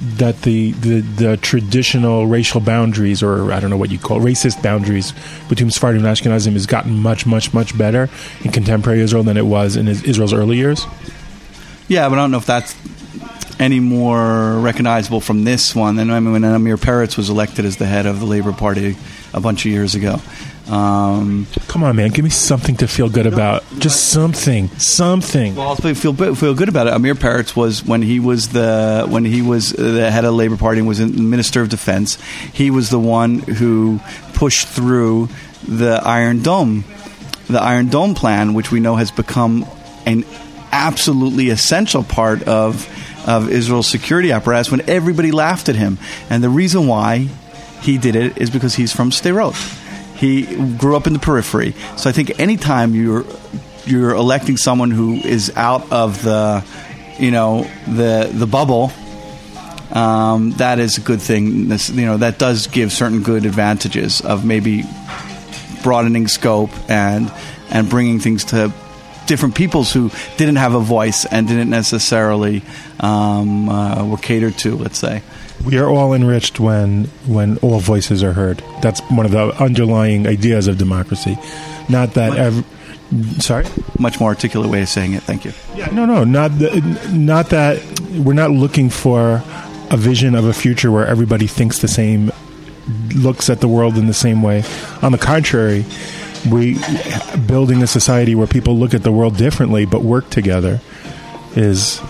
that 0.00 0.42
the, 0.42 0.72
the 0.72 1.00
the 1.00 1.36
traditional 1.38 2.26
racial 2.26 2.60
boundaries, 2.60 3.22
or 3.22 3.52
I 3.52 3.60
don't 3.60 3.70
know 3.70 3.76
what 3.76 3.90
you 3.90 3.98
call 3.98 4.24
it, 4.24 4.30
racist 4.30 4.62
boundaries 4.62 5.12
between 5.48 5.70
Sephardim 5.70 6.04
and 6.04 6.16
Ashkenazim, 6.16 6.52
has 6.52 6.66
gotten 6.66 6.98
much, 6.98 7.26
much, 7.26 7.52
much 7.52 7.76
better 7.76 8.08
in 8.44 8.52
contemporary 8.52 9.00
Israel 9.00 9.24
than 9.24 9.36
it 9.36 9.46
was 9.46 9.76
in 9.76 9.88
Israel's 9.88 10.32
early 10.32 10.56
years? 10.56 10.86
Yeah, 11.88 12.08
but 12.08 12.18
I 12.18 12.22
don't 12.22 12.30
know 12.30 12.38
if 12.38 12.46
that's 12.46 12.76
any 13.58 13.80
more 13.80 14.58
recognizable 14.60 15.20
from 15.20 15.44
this 15.44 15.74
one 15.74 15.96
than 15.96 16.10
I 16.10 16.20
mean 16.20 16.32
when 16.32 16.44
Amir 16.44 16.76
Peretz 16.76 17.16
was 17.16 17.28
elected 17.28 17.64
as 17.64 17.76
the 17.76 17.86
head 17.86 18.06
of 18.06 18.20
the 18.20 18.26
Labor 18.26 18.52
Party 18.52 18.96
a 19.34 19.40
bunch 19.40 19.66
of 19.66 19.72
years 19.72 19.94
ago. 19.94 20.20
Um, 20.68 21.46
Come 21.68 21.82
on, 21.82 21.96
man, 21.96 22.10
give 22.10 22.24
me 22.24 22.30
something 22.30 22.76
to 22.76 22.88
feel 22.88 23.08
good 23.08 23.26
about. 23.26 23.64
Just 23.78 24.10
something, 24.10 24.68
something. 24.78 25.54
Well, 25.54 25.74
feel 25.76 26.14
feel 26.34 26.54
good 26.54 26.68
about 26.68 26.86
it. 26.86 26.92
Amir 26.92 27.14
Peretz 27.14 27.56
was 27.56 27.84
when 27.84 28.02
he 28.02 28.20
was 28.20 28.48
the 28.48 29.06
when 29.08 29.24
he 29.24 29.40
was 29.40 29.70
the 29.72 30.10
head 30.10 30.24
of 30.24 30.32
the 30.32 30.36
Labor 30.36 30.56
Party 30.56 30.80
and 30.80 30.88
was 30.88 31.00
in 31.00 31.30
Minister 31.30 31.62
of 31.62 31.70
Defense. 31.70 32.16
He 32.52 32.70
was 32.70 32.90
the 32.90 32.98
one 32.98 33.38
who 33.38 34.00
pushed 34.34 34.68
through 34.68 35.30
the 35.66 36.00
Iron 36.04 36.42
Dome, 36.42 36.84
the 37.48 37.60
Iron 37.60 37.88
Dome 37.88 38.14
plan, 38.14 38.52
which 38.52 38.70
we 38.70 38.80
know 38.80 38.96
has 38.96 39.10
become 39.10 39.66
an 40.04 40.24
absolutely 40.70 41.48
essential 41.48 42.04
part 42.04 42.42
of 42.42 42.86
of 43.26 43.50
Israel's 43.50 43.86
security 43.86 44.32
apparatus. 44.32 44.70
When 44.70 44.88
everybody 44.88 45.32
laughed 45.32 45.68
at 45.70 45.76
him, 45.76 45.98
and 46.28 46.44
the 46.44 46.50
reason 46.50 46.86
why 46.86 47.28
he 47.80 47.96
did 47.96 48.16
it 48.16 48.36
is 48.38 48.50
because 48.50 48.74
he's 48.74 48.92
from 48.92 49.10
Sderot. 49.10 49.86
He 50.18 50.42
grew 50.76 50.96
up 50.96 51.06
in 51.06 51.12
the 51.12 51.18
periphery. 51.18 51.74
So 51.96 52.10
I 52.10 52.12
think 52.12 52.38
anytime 52.40 52.94
you're 52.94 53.24
you're 53.86 54.10
electing 54.10 54.56
someone 54.56 54.90
who 54.90 55.14
is 55.14 55.52
out 55.56 55.90
of 55.92 56.22
the 56.22 56.64
you 57.18 57.30
know 57.30 57.70
the 57.86 58.30
the 58.32 58.46
bubble 58.46 58.92
um, 59.90 60.50
that 60.52 60.78
is 60.78 60.98
a 60.98 61.00
good 61.00 61.20
thing. 61.20 61.68
This, 61.68 61.88
you 61.88 62.04
know, 62.04 62.18
that 62.18 62.38
does 62.38 62.66
give 62.66 62.92
certain 62.92 63.22
good 63.22 63.46
advantages 63.46 64.20
of 64.20 64.44
maybe 64.44 64.84
broadening 65.82 66.28
scope 66.28 66.70
and 66.90 67.32
and 67.70 67.88
bringing 67.88 68.18
things 68.20 68.44
to 68.46 68.72
different 69.26 69.54
peoples 69.54 69.92
who 69.92 70.10
didn't 70.36 70.56
have 70.56 70.74
a 70.74 70.80
voice 70.80 71.26
and 71.26 71.46
didn't 71.46 71.70
necessarily 71.70 72.62
um, 73.00 73.68
uh, 73.68 74.04
were 74.04 74.16
catered 74.16 74.56
to. 74.58 74.76
Let's 74.76 74.98
say 74.98 75.22
we 75.64 75.78
are 75.78 75.88
all 75.88 76.14
enriched 76.14 76.60
when 76.60 77.04
when 77.26 77.58
all 77.58 77.80
voices 77.80 78.22
are 78.22 78.32
heard. 78.32 78.62
That's 78.82 79.00
one 79.10 79.26
of 79.26 79.32
the 79.32 79.50
underlying 79.62 80.26
ideas 80.26 80.68
of 80.68 80.78
democracy. 80.78 81.38
Not 81.88 82.14
that 82.14 82.36
ev- 82.36 82.64
sorry, 83.38 83.66
much 83.98 84.20
more 84.20 84.30
articulate 84.30 84.70
way 84.70 84.82
of 84.82 84.88
saying 84.88 85.14
it. 85.14 85.22
Thank 85.22 85.44
you. 85.44 85.52
Yeah, 85.74 85.86
no, 85.86 86.04
no, 86.04 86.24
not 86.24 86.58
the, 86.58 86.80
not 87.12 87.50
that 87.50 87.82
we're 88.12 88.34
not 88.34 88.50
looking 88.50 88.90
for 88.90 89.42
a 89.90 89.96
vision 89.96 90.34
of 90.34 90.44
a 90.44 90.52
future 90.52 90.90
where 90.90 91.06
everybody 91.06 91.46
thinks 91.46 91.78
the 91.78 91.88
same, 91.88 92.30
looks 93.14 93.48
at 93.48 93.60
the 93.60 93.68
world 93.68 93.96
in 93.96 94.06
the 94.06 94.14
same 94.14 94.42
way. 94.42 94.62
On 95.02 95.12
the 95.12 95.18
contrary, 95.18 95.84
we 96.50 96.78
building 97.46 97.82
a 97.82 97.86
society 97.86 98.34
where 98.34 98.46
people 98.46 98.76
look 98.78 98.94
at 98.94 99.02
the 99.02 99.10
world 99.12 99.36
differently 99.36 99.84
but 99.84 100.02
work 100.02 100.30
together 100.30 100.80
is 101.56 102.00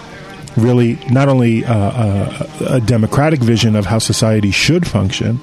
really 0.58 0.98
not 1.10 1.28
only 1.28 1.62
a, 1.62 1.72
a, 1.72 2.48
a 2.66 2.80
democratic 2.80 3.40
vision 3.40 3.76
of 3.76 3.86
how 3.86 3.98
society 3.98 4.50
should 4.50 4.86
function, 4.86 5.40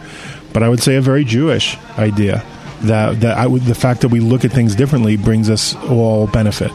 but 0.54 0.64
I 0.64 0.70
would 0.70 0.82
say 0.82 0.96
a 0.96 1.02
very 1.02 1.24
Jewish 1.24 1.78
idea 1.98 2.44
that 2.84 3.22
that 3.22 3.38
I 3.38 3.48
would, 3.48 3.64
the 3.64 3.76
fact 3.76 4.02
that 4.02 4.10
we 4.10 4.20
look 4.20 4.46
at 4.46 4.52
things 4.52 4.76
differently 4.76 5.18
brings 5.18 5.50
us 5.50 5.76
all 5.76 6.28
benefit. 6.28 6.72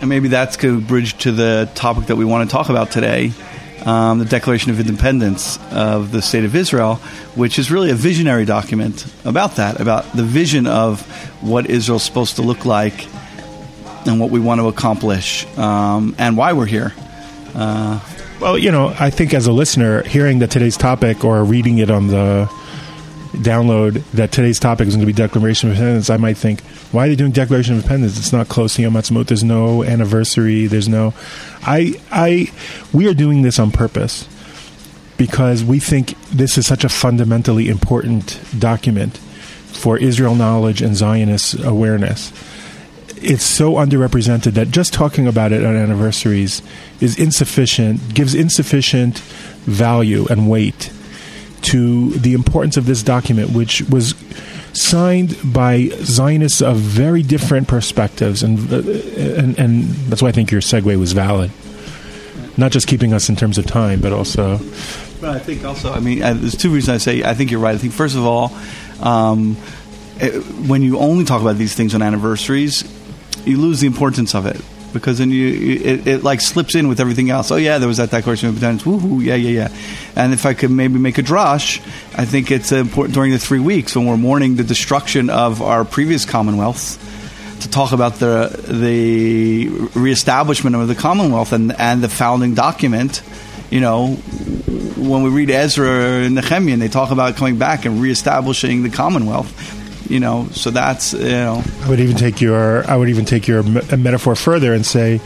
And 0.00 0.08
maybe 0.08 0.28
that's 0.28 0.62
a 0.62 0.76
bridge 0.76 1.18
to 1.18 1.32
the 1.32 1.68
topic 1.74 2.06
that 2.06 2.16
we 2.16 2.24
want 2.24 2.48
to 2.48 2.52
talk 2.54 2.68
about 2.68 2.92
today, 2.92 3.32
um, 3.84 4.20
the 4.20 4.24
Declaration 4.24 4.70
of 4.70 4.78
Independence 4.78 5.58
of 5.72 6.12
the 6.12 6.22
State 6.22 6.44
of 6.44 6.54
Israel, 6.54 6.96
which 7.34 7.58
is 7.58 7.70
really 7.70 7.90
a 7.90 7.94
visionary 7.94 8.44
document 8.44 9.06
about 9.24 9.56
that, 9.56 9.80
about 9.80 10.10
the 10.12 10.22
vision 10.22 10.66
of 10.66 11.02
what 11.42 11.68
Israel's 11.68 12.04
supposed 12.04 12.36
to 12.36 12.42
look 12.42 12.64
like 12.64 13.08
and 14.06 14.20
what 14.20 14.30
we 14.30 14.38
want 14.38 14.60
to 14.60 14.68
accomplish 14.68 15.46
um, 15.58 16.14
and 16.18 16.36
why 16.36 16.52
we're 16.52 16.66
here. 16.66 16.92
Uh, 17.58 18.00
well, 18.40 18.56
you 18.56 18.70
know, 18.70 18.94
I 19.00 19.10
think 19.10 19.34
as 19.34 19.48
a 19.48 19.52
listener, 19.52 20.04
hearing 20.04 20.38
that 20.38 20.50
today's 20.52 20.76
topic 20.76 21.24
or 21.24 21.42
reading 21.42 21.78
it 21.78 21.90
on 21.90 22.06
the 22.06 22.48
download 23.32 24.02
that 24.12 24.30
today's 24.30 24.60
topic 24.60 24.86
is 24.86 24.94
going 24.94 25.00
to 25.00 25.06
be 25.06 25.12
Declaration 25.12 25.68
of 25.68 25.74
Independence, 25.76 26.08
I 26.08 26.18
might 26.18 26.36
think, 26.36 26.60
why 26.92 27.06
are 27.06 27.08
they 27.08 27.16
doing 27.16 27.32
Declaration 27.32 27.74
of 27.74 27.80
Independence? 27.80 28.16
It's 28.16 28.32
not 28.32 28.48
close 28.48 28.76
to 28.76 28.82
Yom 28.82 28.94
Ha'atzmaut. 28.94 29.26
There's 29.26 29.42
no 29.42 29.82
anniversary. 29.82 30.66
There's 30.66 30.88
no. 30.88 31.14
I, 31.62 32.00
I, 32.12 32.52
we 32.92 33.08
are 33.08 33.14
doing 33.14 33.42
this 33.42 33.58
on 33.58 33.72
purpose 33.72 34.28
because 35.16 35.64
we 35.64 35.80
think 35.80 36.14
this 36.30 36.56
is 36.56 36.66
such 36.66 36.84
a 36.84 36.88
fundamentally 36.88 37.68
important 37.68 38.40
document 38.56 39.18
for 39.18 39.98
Israel 39.98 40.36
knowledge 40.36 40.80
and 40.80 40.96
Zionist 40.96 41.58
awareness. 41.64 42.32
It's 43.22 43.44
so 43.44 43.74
underrepresented 43.74 44.52
that 44.52 44.70
just 44.70 44.92
talking 44.92 45.26
about 45.26 45.52
it 45.52 45.64
on 45.64 45.76
anniversaries 45.76 46.62
is 47.00 47.18
insufficient, 47.18 48.14
gives 48.14 48.34
insufficient 48.34 49.18
value 49.18 50.26
and 50.30 50.48
weight 50.48 50.92
to 51.62 52.10
the 52.10 52.34
importance 52.34 52.76
of 52.76 52.86
this 52.86 53.02
document, 53.02 53.50
which 53.50 53.82
was 53.82 54.14
signed 54.72 55.36
by 55.44 55.88
Zionists 56.02 56.62
of 56.62 56.76
very 56.76 57.22
different 57.22 57.68
perspectives, 57.68 58.42
and, 58.42 58.72
uh, 58.72 58.78
and 58.78 59.58
and 59.58 59.84
that's 60.08 60.22
why 60.22 60.28
I 60.28 60.32
think 60.32 60.50
your 60.50 60.60
segue 60.60 60.98
was 60.98 61.12
valid. 61.12 61.50
Not 62.56 62.72
just 62.72 62.86
keeping 62.86 63.12
us 63.12 63.28
in 63.28 63.36
terms 63.36 63.58
of 63.58 63.66
time, 63.66 64.00
but 64.00 64.12
also. 64.12 64.58
But 65.20 65.30
I 65.30 65.38
think 65.38 65.64
also, 65.64 65.92
I 65.92 66.00
mean, 66.00 66.22
uh, 66.22 66.34
there's 66.34 66.56
two 66.56 66.70
reasons 66.70 66.94
I 66.94 66.98
say 66.98 67.22
I 67.24 67.34
think 67.34 67.50
you're 67.50 67.60
right. 67.60 67.74
I 67.74 67.78
think 67.78 67.92
first 67.92 68.16
of 68.16 68.24
all, 68.24 68.52
um, 69.00 69.56
it, 70.20 70.40
when 70.68 70.82
you 70.82 70.98
only 70.98 71.24
talk 71.24 71.40
about 71.40 71.56
these 71.56 71.74
things 71.74 71.94
on 71.94 72.02
anniversaries, 72.02 72.84
you 73.44 73.58
lose 73.58 73.80
the 73.80 73.86
importance 73.86 74.34
of 74.34 74.46
it 74.46 74.60
because 74.92 75.18
then 75.18 75.30
you 75.30 75.48
it, 75.48 76.06
it, 76.06 76.24
like 76.24 76.40
slips 76.40 76.74
in 76.74 76.88
with 76.88 77.00
everything 77.00 77.30
else. 77.30 77.50
Oh 77.50 77.56
yeah, 77.56 77.78
there 77.78 77.88
was 77.88 77.98
that 77.98 78.10
Declaration 78.10 78.48
of 78.48 78.54
Independence. 78.54 78.82
Woohoo! 78.84 79.22
Yeah, 79.22 79.34
yeah, 79.34 79.50
yeah. 79.50 79.76
And 80.16 80.32
if 80.32 80.46
I 80.46 80.54
could 80.54 80.70
maybe 80.70 80.98
make 80.98 81.18
a 81.18 81.22
drush, 81.22 81.80
I 82.16 82.24
think 82.24 82.50
it's 82.50 82.72
important 82.72 83.14
during 83.14 83.32
the 83.32 83.38
three 83.38 83.60
weeks 83.60 83.96
when 83.96 84.06
we're 84.06 84.16
mourning 84.16 84.56
the 84.56 84.64
destruction 84.64 85.30
of 85.30 85.62
our 85.62 85.84
previous 85.84 86.24
Commonwealth 86.24 87.04
to 87.60 87.70
talk 87.70 87.92
about 87.92 88.16
the 88.16 88.64
the 88.68 89.68
reestablishment 89.94 90.76
of 90.76 90.88
the 90.88 90.94
Commonwealth 90.94 91.52
and 91.52 91.72
and 91.78 92.02
the 92.02 92.08
founding 92.08 92.54
document. 92.54 93.22
You 93.70 93.80
know, 93.80 94.14
when 94.14 95.22
we 95.22 95.28
read 95.28 95.50
Ezra 95.50 96.24
and 96.24 96.34
Nehemiah, 96.36 96.72
and 96.72 96.80
they 96.80 96.88
talk 96.88 97.10
about 97.10 97.36
coming 97.36 97.58
back 97.58 97.84
and 97.84 98.00
reestablishing 98.00 98.82
the 98.82 98.88
Commonwealth 98.88 99.77
you 100.08 100.20
know 100.20 100.46
so 100.52 100.70
that's 100.70 101.12
you 101.12 101.28
know. 101.28 101.62
I 101.82 101.88
would 101.88 102.00
even 102.00 102.16
take 102.16 102.40
your 102.40 102.88
i 102.90 102.96
would 102.96 103.08
even 103.08 103.24
take 103.24 103.46
your 103.46 103.62
me- 103.62 103.82
metaphor 103.96 104.34
further 104.34 104.72
and 104.72 104.84
say 104.84 105.18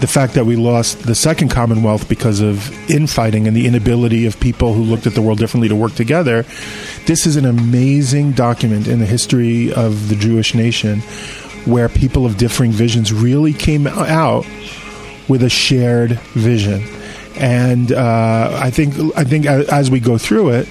the 0.00 0.08
fact 0.08 0.34
that 0.34 0.44
we 0.44 0.56
lost 0.56 1.04
the 1.04 1.14
second 1.14 1.50
commonwealth 1.50 2.08
because 2.08 2.40
of 2.40 2.90
infighting 2.90 3.46
and 3.46 3.56
the 3.56 3.66
inability 3.66 4.26
of 4.26 4.38
people 4.40 4.74
who 4.74 4.82
looked 4.82 5.06
at 5.06 5.14
the 5.14 5.22
world 5.22 5.38
differently 5.38 5.68
to 5.68 5.76
work 5.76 5.94
together 5.94 6.44
this 7.06 7.26
is 7.26 7.36
an 7.36 7.44
amazing 7.44 8.32
document 8.32 8.88
in 8.88 8.98
the 8.98 9.06
history 9.06 9.72
of 9.72 10.08
the 10.08 10.16
jewish 10.16 10.54
nation 10.54 11.00
where 11.66 11.88
people 11.88 12.26
of 12.26 12.36
differing 12.36 12.72
visions 12.72 13.12
really 13.12 13.52
came 13.52 13.86
out 13.86 14.44
with 15.28 15.42
a 15.42 15.48
shared 15.48 16.12
vision. 16.34 16.84
And 17.36 17.90
uh, 17.92 18.58
I 18.60 18.70
think 18.70 18.94
I 19.16 19.24
think 19.24 19.46
as 19.46 19.90
we 19.90 20.00
go 20.00 20.18
through 20.18 20.50
it, 20.50 20.68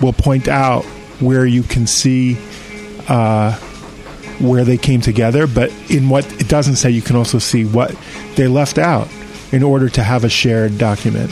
we'll 0.00 0.12
point 0.12 0.48
out 0.48 0.86
where 1.24 1.46
you 1.46 1.62
can 1.62 1.86
see 1.86 2.36
uh, 3.08 3.52
where 4.38 4.64
they 4.64 4.76
came 4.76 5.00
together, 5.00 5.46
but 5.46 5.72
in 5.90 6.08
what 6.08 6.30
it 6.40 6.48
doesn't 6.48 6.76
say, 6.76 6.90
you 6.90 7.02
can 7.02 7.16
also 7.16 7.38
see 7.38 7.64
what 7.64 7.94
they 8.36 8.48
left 8.48 8.78
out 8.78 9.08
in 9.52 9.62
order 9.62 9.88
to 9.88 10.02
have 10.02 10.24
a 10.24 10.28
shared 10.28 10.78
document. 10.78 11.30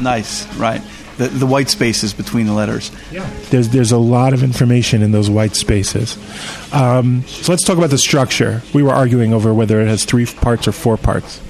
Nice, 0.00 0.46
right? 0.56 0.82
The, 1.18 1.28
the 1.28 1.46
white 1.46 1.68
spaces 1.68 2.14
between 2.14 2.46
the 2.46 2.54
letters. 2.54 2.90
Yeah, 3.12 3.28
there's 3.50 3.68
there's 3.68 3.92
a 3.92 3.98
lot 3.98 4.32
of 4.32 4.42
information 4.42 5.02
in 5.02 5.12
those 5.12 5.28
white 5.28 5.54
spaces. 5.54 6.16
Um, 6.72 7.24
so 7.26 7.52
let's 7.52 7.64
talk 7.64 7.76
about 7.76 7.90
the 7.90 7.98
structure. 7.98 8.62
We 8.72 8.82
were 8.82 8.92
arguing 8.92 9.34
over 9.34 9.52
whether 9.52 9.80
it 9.82 9.88
has 9.88 10.06
three 10.06 10.24
parts 10.24 10.66
or 10.66 10.72
four 10.72 10.96
parts. 10.96 11.42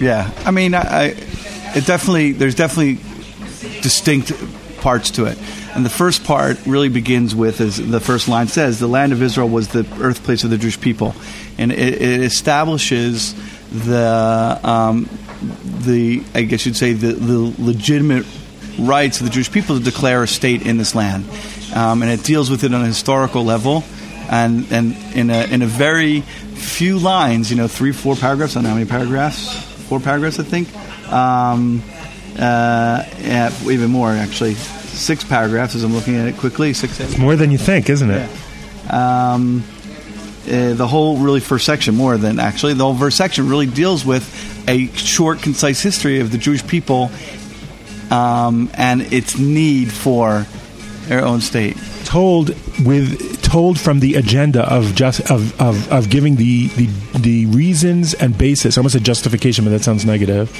Yeah, 0.00 0.30
I 0.46 0.50
mean, 0.50 0.72
I, 0.72 0.80
I 0.80 1.04
it 1.76 1.84
definitely 1.84 2.32
there's 2.32 2.54
definitely 2.54 3.00
distinct 3.82 4.32
parts 4.80 5.10
to 5.12 5.26
it. 5.26 5.38
And 5.74 5.84
the 5.84 5.90
first 5.90 6.24
part 6.24 6.58
really 6.66 6.88
begins 6.88 7.34
with, 7.34 7.60
as 7.60 7.76
the 7.76 8.00
first 8.00 8.28
line 8.28 8.48
says, 8.48 8.78
the 8.78 8.88
land 8.88 9.12
of 9.12 9.22
Israel 9.22 9.48
was 9.48 9.68
the 9.68 9.84
birthplace 9.84 10.44
of 10.44 10.50
the 10.50 10.58
Jewish 10.58 10.80
people. 10.80 11.14
And 11.58 11.72
it, 11.72 12.00
it 12.00 12.20
establishes 12.22 13.34
the, 13.70 14.60
um, 14.64 15.08
the, 15.62 16.22
I 16.34 16.42
guess 16.42 16.66
you'd 16.66 16.76
say, 16.76 16.92
the, 16.92 17.12
the 17.12 17.54
legitimate 17.62 18.26
rights 18.78 19.20
of 19.20 19.26
the 19.26 19.32
Jewish 19.32 19.50
people 19.50 19.78
to 19.78 19.84
declare 19.84 20.22
a 20.22 20.28
state 20.28 20.66
in 20.66 20.76
this 20.78 20.94
land. 20.94 21.24
Um, 21.74 22.02
and 22.02 22.10
it 22.10 22.24
deals 22.24 22.50
with 22.50 22.64
it 22.64 22.72
on 22.72 22.82
a 22.82 22.86
historical 22.86 23.44
level. 23.44 23.84
And, 24.30 24.70
and 24.72 24.96
in, 25.14 25.30
a, 25.30 25.46
in 25.52 25.62
a 25.62 25.66
very 25.66 26.20
few 26.20 26.98
lines, 26.98 27.50
you 27.50 27.56
know, 27.56 27.68
three, 27.68 27.92
four 27.92 28.14
paragraphs, 28.14 28.54
I 28.54 28.54
don't 28.56 28.64
know 28.64 28.70
how 28.70 28.74
many 28.76 28.88
paragraphs, 28.88 29.62
four 29.88 30.00
paragraphs, 30.00 30.38
I 30.38 30.44
think. 30.44 30.74
Um, 31.10 31.82
yeah, 32.38 33.52
even 33.68 33.90
more, 33.90 34.10
actually 34.10 34.54
six 34.54 35.24
paragraphs 35.24 35.74
as 35.74 35.84
I'm 35.84 35.94
looking 35.94 36.16
at 36.16 36.26
it 36.26 36.36
quickly. 36.36 36.72
Six. 36.72 37.00
It's 37.00 37.18
more 37.18 37.36
than 37.36 37.50
you 37.50 37.58
think, 37.58 37.88
isn't 37.88 38.10
it? 38.10 38.28
Yeah. 38.86 39.32
Um, 39.34 39.64
uh, 40.46 40.72
the 40.74 40.86
whole 40.86 41.18
really 41.18 41.40
first 41.40 41.66
section 41.66 41.94
more 41.94 42.16
than 42.16 42.38
actually 42.38 42.74
the 42.74 42.84
whole 42.84 42.96
first 42.96 43.16
section 43.18 43.48
really 43.48 43.66
deals 43.66 44.04
with 44.04 44.24
a 44.68 44.86
short, 44.88 45.42
concise 45.42 45.82
history 45.82 46.20
of 46.20 46.32
the 46.32 46.38
Jewish 46.38 46.66
people 46.66 47.10
um, 48.10 48.70
and 48.74 49.02
its 49.12 49.38
need 49.38 49.92
for 49.92 50.46
their 51.06 51.24
own 51.24 51.40
state. 51.40 51.76
Told 52.04 52.48
with 52.84 53.42
told 53.42 53.78
from 53.78 54.00
the 54.00 54.14
agenda 54.14 54.62
of 54.62 54.94
just 54.94 55.30
of, 55.30 55.58
of, 55.60 55.90
of 55.92 56.08
giving 56.08 56.36
the, 56.36 56.68
the 56.68 56.86
the 57.18 57.46
reasons 57.46 58.14
and 58.14 58.36
basis. 58.36 58.76
I 58.76 58.80
almost 58.80 58.94
said 58.94 59.04
justification, 59.04 59.64
but 59.64 59.70
that 59.70 59.84
sounds 59.84 60.04
negative. 60.04 60.50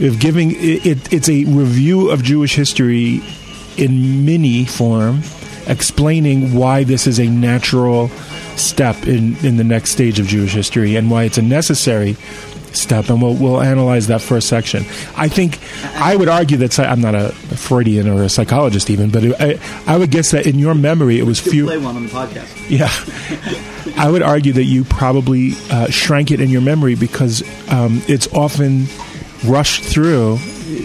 Of 0.00 0.20
giving 0.20 0.52
it, 0.52 0.86
it, 0.86 1.12
it's 1.12 1.28
a 1.28 1.44
review 1.44 2.10
of 2.10 2.22
Jewish 2.22 2.54
history 2.54 3.22
in 3.76 4.24
mini 4.24 4.64
form, 4.64 5.22
explaining 5.66 6.54
why 6.54 6.84
this 6.84 7.06
is 7.06 7.18
a 7.18 7.26
natural 7.26 8.08
step 8.56 9.06
in, 9.06 9.36
in 9.44 9.56
the 9.56 9.64
next 9.64 9.92
stage 9.92 10.18
of 10.18 10.26
Jewish 10.26 10.52
history 10.52 10.96
and 10.96 11.10
why 11.10 11.24
it's 11.24 11.38
a 11.38 11.42
necessary 11.42 12.16
step, 12.72 13.08
and 13.08 13.22
we'll 13.22 13.34
we'll 13.34 13.60
analyze 13.60 14.06
that 14.08 14.20
first 14.20 14.48
section. 14.48 14.84
I 15.16 15.28
think 15.28 15.58
I 15.96 16.16
would 16.16 16.28
argue 16.28 16.56
that 16.58 16.78
I'm 16.78 17.00
not 17.00 17.14
a 17.14 17.30
Freudian 17.30 18.08
or 18.08 18.22
a 18.22 18.28
psychologist 18.28 18.90
even, 18.90 19.10
but 19.10 19.40
I, 19.40 19.58
I 19.86 19.96
would 19.96 20.10
guess 20.10 20.30
that 20.32 20.46
in 20.46 20.58
your 20.58 20.74
memory 20.74 21.18
it 21.18 21.24
was 21.24 21.40
few. 21.40 21.66
Play 21.66 21.78
one 21.78 21.96
on 21.96 22.04
the 22.04 22.10
podcast. 22.10 22.68
Yeah, 22.68 22.90
I 24.00 24.10
would 24.10 24.22
argue 24.22 24.52
that 24.54 24.64
you 24.64 24.84
probably 24.84 25.52
uh, 25.70 25.88
shrank 25.88 26.30
it 26.30 26.40
in 26.40 26.50
your 26.50 26.60
memory 26.60 26.94
because 26.94 27.42
um, 27.70 28.02
it's 28.06 28.32
often 28.32 28.86
rushed 29.44 29.84
through, 29.84 30.36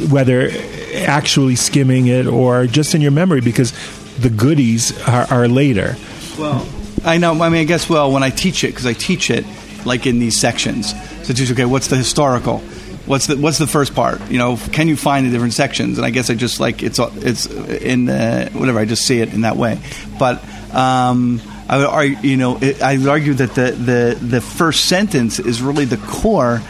whether 0.09 0.49
actually 0.95 1.55
skimming 1.55 2.07
it 2.07 2.27
or 2.27 2.67
just 2.67 2.95
in 2.95 3.01
your 3.01 3.11
memory 3.11 3.41
because 3.41 3.73
the 4.17 4.29
goodies 4.29 4.97
are, 5.07 5.25
are 5.31 5.47
later. 5.47 5.95
Well, 6.37 6.67
I 7.03 7.17
know. 7.17 7.31
I 7.41 7.49
mean, 7.49 7.61
I 7.61 7.63
guess. 7.65 7.89
Well, 7.89 8.11
when 8.11 8.23
I 8.23 8.29
teach 8.29 8.63
it, 8.63 8.67
because 8.67 8.85
I 8.85 8.93
teach 8.93 9.29
it 9.29 9.45
like 9.85 10.05
in 10.05 10.19
these 10.19 10.39
sections. 10.39 10.93
So 11.25 11.33
teach, 11.33 11.51
okay, 11.51 11.65
what's 11.65 11.87
the 11.87 11.97
historical? 11.97 12.59
What's 13.05 13.27
the 13.27 13.35
what's 13.35 13.57
the 13.57 13.67
first 13.67 13.93
part? 13.93 14.21
You 14.31 14.37
know, 14.37 14.57
can 14.71 14.87
you 14.87 14.95
find 14.95 15.25
the 15.25 15.31
different 15.31 15.53
sections? 15.53 15.97
And 15.97 16.05
I 16.05 16.09
guess 16.09 16.29
I 16.29 16.35
just 16.35 16.59
like 16.59 16.81
it's 16.83 16.99
it's 16.99 17.45
in 17.47 18.05
the, 18.05 18.49
whatever. 18.53 18.79
I 18.79 18.85
just 18.85 19.05
see 19.05 19.19
it 19.19 19.33
in 19.33 19.41
that 19.41 19.57
way. 19.57 19.79
But 20.17 20.41
um, 20.73 21.41
I 21.67 21.77
would 21.77 21.87
argue, 21.87 22.17
you 22.21 22.37
know, 22.37 22.57
it, 22.61 22.81
I 22.81 22.97
would 22.97 23.07
argue 23.07 23.33
that 23.33 23.55
the, 23.55 23.71
the 23.71 24.17
the 24.25 24.41
first 24.41 24.85
sentence 24.85 25.39
is 25.39 25.61
really 25.61 25.85
the 25.85 25.97
core 25.97 26.61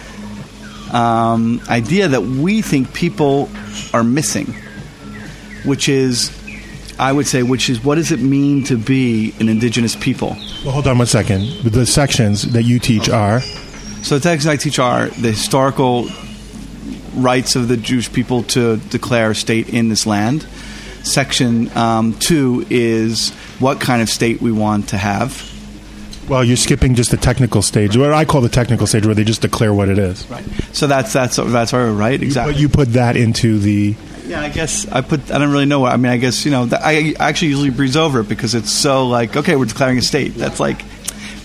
um, 0.93 1.61
idea 1.69 2.07
that 2.07 2.21
we 2.21 2.61
think 2.61 2.93
people 2.93 3.49
are 3.93 4.03
missing, 4.03 4.55
which 5.65 5.89
is 5.89 6.31
I 6.99 7.11
would 7.11 7.27
say, 7.27 7.43
which 7.43 7.69
is 7.69 7.83
what 7.83 7.95
does 7.95 8.11
it 8.11 8.19
mean 8.19 8.63
to 8.65 8.77
be 8.77 9.33
an 9.39 9.49
indigenous 9.49 9.95
people? 9.95 10.37
Well, 10.63 10.73
hold 10.73 10.87
on 10.87 10.97
one 10.97 11.07
second. 11.07 11.49
The 11.63 11.85
sections 11.85 12.53
that 12.53 12.63
you 12.63 12.79
teach 12.79 13.09
are. 13.09 13.41
So 14.03 14.19
the 14.19 14.21
texts 14.21 14.47
I 14.47 14.57
teach 14.57 14.79
are 14.79 15.07
the 15.07 15.31
historical 15.31 16.07
rights 17.15 17.55
of 17.55 17.67
the 17.67 17.77
Jewish 17.77 18.11
people 18.11 18.43
to 18.43 18.77
declare 18.77 19.31
a 19.31 19.35
state 19.35 19.69
in 19.69 19.89
this 19.89 20.05
land. 20.05 20.45
Section 21.03 21.75
um, 21.75 22.13
two 22.13 22.65
is 22.69 23.31
what 23.59 23.79
kind 23.81 24.01
of 24.01 24.09
state 24.09 24.41
we 24.41 24.51
want 24.51 24.89
to 24.89 24.97
have. 24.97 25.49
Well, 26.27 26.43
you're 26.43 26.57
skipping 26.57 26.95
just 26.95 27.11
the 27.11 27.17
technical 27.17 27.61
stage, 27.61 27.97
what 27.97 28.13
I 28.13 28.23
call 28.23 28.41
the 28.41 28.49
technical 28.49 28.87
stage, 28.87 29.05
where 29.05 29.15
they 29.15 29.25
just 29.25 29.41
declare 29.41 29.73
what 29.73 29.89
it 29.89 29.97
is. 29.97 30.25
Right. 30.29 30.45
So 30.71 30.87
that's 30.87 31.11
that's 31.11 31.35
that's 31.35 31.73
right. 31.73 32.21
Exactly. 32.21 32.53
But 32.53 32.61
you 32.61 32.69
put 32.69 32.93
that 32.93 33.17
into 33.17 33.59
the 33.59 33.95
yeah, 34.25 34.41
I 34.41 34.49
guess 34.49 34.87
I 34.87 35.01
put. 35.01 35.31
I 35.31 35.37
don't 35.37 35.51
really 35.51 35.65
know. 35.65 35.85
I 35.85 35.97
mean, 35.97 36.11
I 36.11 36.17
guess 36.17 36.45
you 36.45 36.51
know. 36.51 36.67
I 36.71 37.13
actually 37.19 37.49
usually 37.49 37.69
breeze 37.71 37.97
over 37.97 38.21
it 38.21 38.29
because 38.29 38.55
it's 38.55 38.71
so 38.71 39.07
like 39.07 39.35
okay, 39.35 39.55
we're 39.55 39.65
declaring 39.65 39.97
a 39.97 40.01
state. 40.01 40.35
That's 40.35 40.59
like 40.59 40.83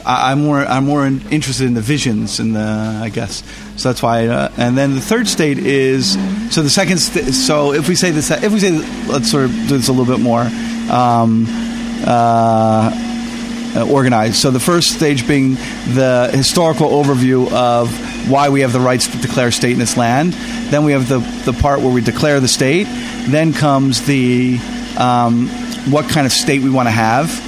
I, 0.07 0.33
am 0.33 0.45
more. 0.45 0.61
I'm 0.61 0.85
more 0.85 1.05
in, 1.05 1.21
interested 1.29 1.67
in 1.67 1.75
the 1.75 1.81
visions 1.81 2.39
and 2.39 2.55
the. 2.55 3.01
I 3.03 3.09
guess 3.09 3.43
so. 3.77 3.89
That's 3.89 4.03
why. 4.03 4.29
Uh, 4.29 4.53
and 4.57 4.79
then 4.79 4.95
the 4.95 5.01
third 5.01 5.27
state 5.27 5.59
is 5.59 6.13
so 6.55 6.63
the 6.63 6.71
second. 6.71 6.99
St- 6.99 7.35
so 7.35 7.73
if 7.73 7.89
we 7.89 7.97
say 7.97 8.13
this, 8.13 8.31
if 8.31 8.53
we 8.53 8.61
say 8.61 8.71
let's 9.09 9.31
sort 9.31 9.47
of 9.47 9.51
do 9.51 9.77
this 9.77 9.89
a 9.89 9.93
little 9.93 10.15
bit 10.15 10.23
more. 10.23 10.43
Um, 10.91 11.47
uh, 12.07 13.08
organized. 13.85 14.37
So 14.37 14.51
the 14.51 14.61
first 14.61 14.95
stage 14.95 15.27
being 15.27 15.55
the 15.95 16.31
historical 16.33 16.89
overview 16.89 17.51
of 17.53 17.91
why 18.31 18.49
we 18.49 18.61
have 18.61 18.73
the 18.73 18.81
rights 18.81 19.07
to 19.09 19.19
declare 19.19 19.51
state 19.51 19.73
in 19.73 19.79
this 19.79 19.97
land. 19.97 20.33
Then 20.71 20.85
we 20.85 20.93
have 20.93 21.09
the, 21.09 21.19
the 21.51 21.53
part 21.53 21.81
where 21.81 21.93
we 21.93 22.01
declare 22.01 22.41
the 22.41 22.49
state. 22.49 22.87
Then 23.29 23.53
comes 23.53 24.05
the 24.07 24.59
um, 24.99 25.49
what 25.91 26.09
kind 26.09 26.27
of 26.27 26.33
state 26.33 26.63
we 26.63 26.71
want 26.71 26.87
to 26.87 26.93
have. 26.93 27.47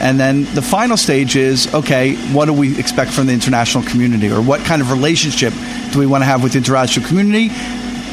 And 0.00 0.18
then 0.18 0.44
the 0.54 0.62
final 0.62 0.96
stage 0.96 1.36
is 1.36 1.72
okay, 1.72 2.16
what 2.32 2.46
do 2.46 2.52
we 2.52 2.78
expect 2.78 3.12
from 3.12 3.26
the 3.26 3.32
international 3.32 3.84
community? 3.84 4.30
Or 4.30 4.42
what 4.42 4.60
kind 4.60 4.82
of 4.82 4.90
relationship 4.90 5.52
do 5.92 5.98
we 5.98 6.06
want 6.06 6.22
to 6.22 6.26
have 6.26 6.42
with 6.42 6.52
the 6.52 6.58
international 6.58 7.06
community? 7.06 7.50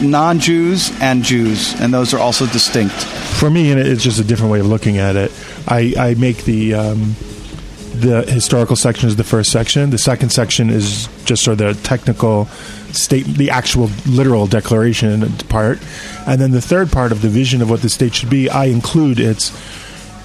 Non 0.01 0.39
Jews 0.39 0.91
and 1.01 1.23
Jews, 1.23 1.79
and 1.81 1.93
those 1.93 2.13
are 2.13 2.19
also 2.19 2.45
distinct. 2.45 2.93
For 2.93 3.49
me, 3.49 3.71
and 3.71 3.79
it's 3.81 4.03
just 4.03 4.19
a 4.19 4.23
different 4.23 4.51
way 4.51 4.59
of 4.59 4.67
looking 4.67 4.97
at 4.97 5.15
it, 5.15 5.31
I, 5.67 5.93
I 5.97 6.13
make 6.15 6.45
the. 6.45 6.73
Um 6.75 7.15
the 7.99 8.23
historical 8.23 8.75
section 8.75 9.07
is 9.07 9.15
the 9.15 9.23
first 9.23 9.51
section. 9.51 9.89
The 9.89 9.97
second 9.97 10.29
section 10.29 10.69
is 10.69 11.07
just 11.25 11.43
sort 11.43 11.59
of 11.59 11.75
the 11.77 11.83
technical 11.83 12.45
state, 12.91 13.25
the 13.25 13.49
actual 13.49 13.89
literal 14.07 14.47
declaration 14.47 15.29
part, 15.49 15.79
and 16.27 16.39
then 16.39 16.51
the 16.51 16.61
third 16.61 16.91
part 16.91 17.11
of 17.11 17.21
the 17.21 17.29
vision 17.29 17.61
of 17.61 17.69
what 17.69 17.81
the 17.81 17.89
state 17.89 18.15
should 18.15 18.29
be. 18.29 18.49
I 18.49 18.65
include 18.65 19.19
its 19.19 19.51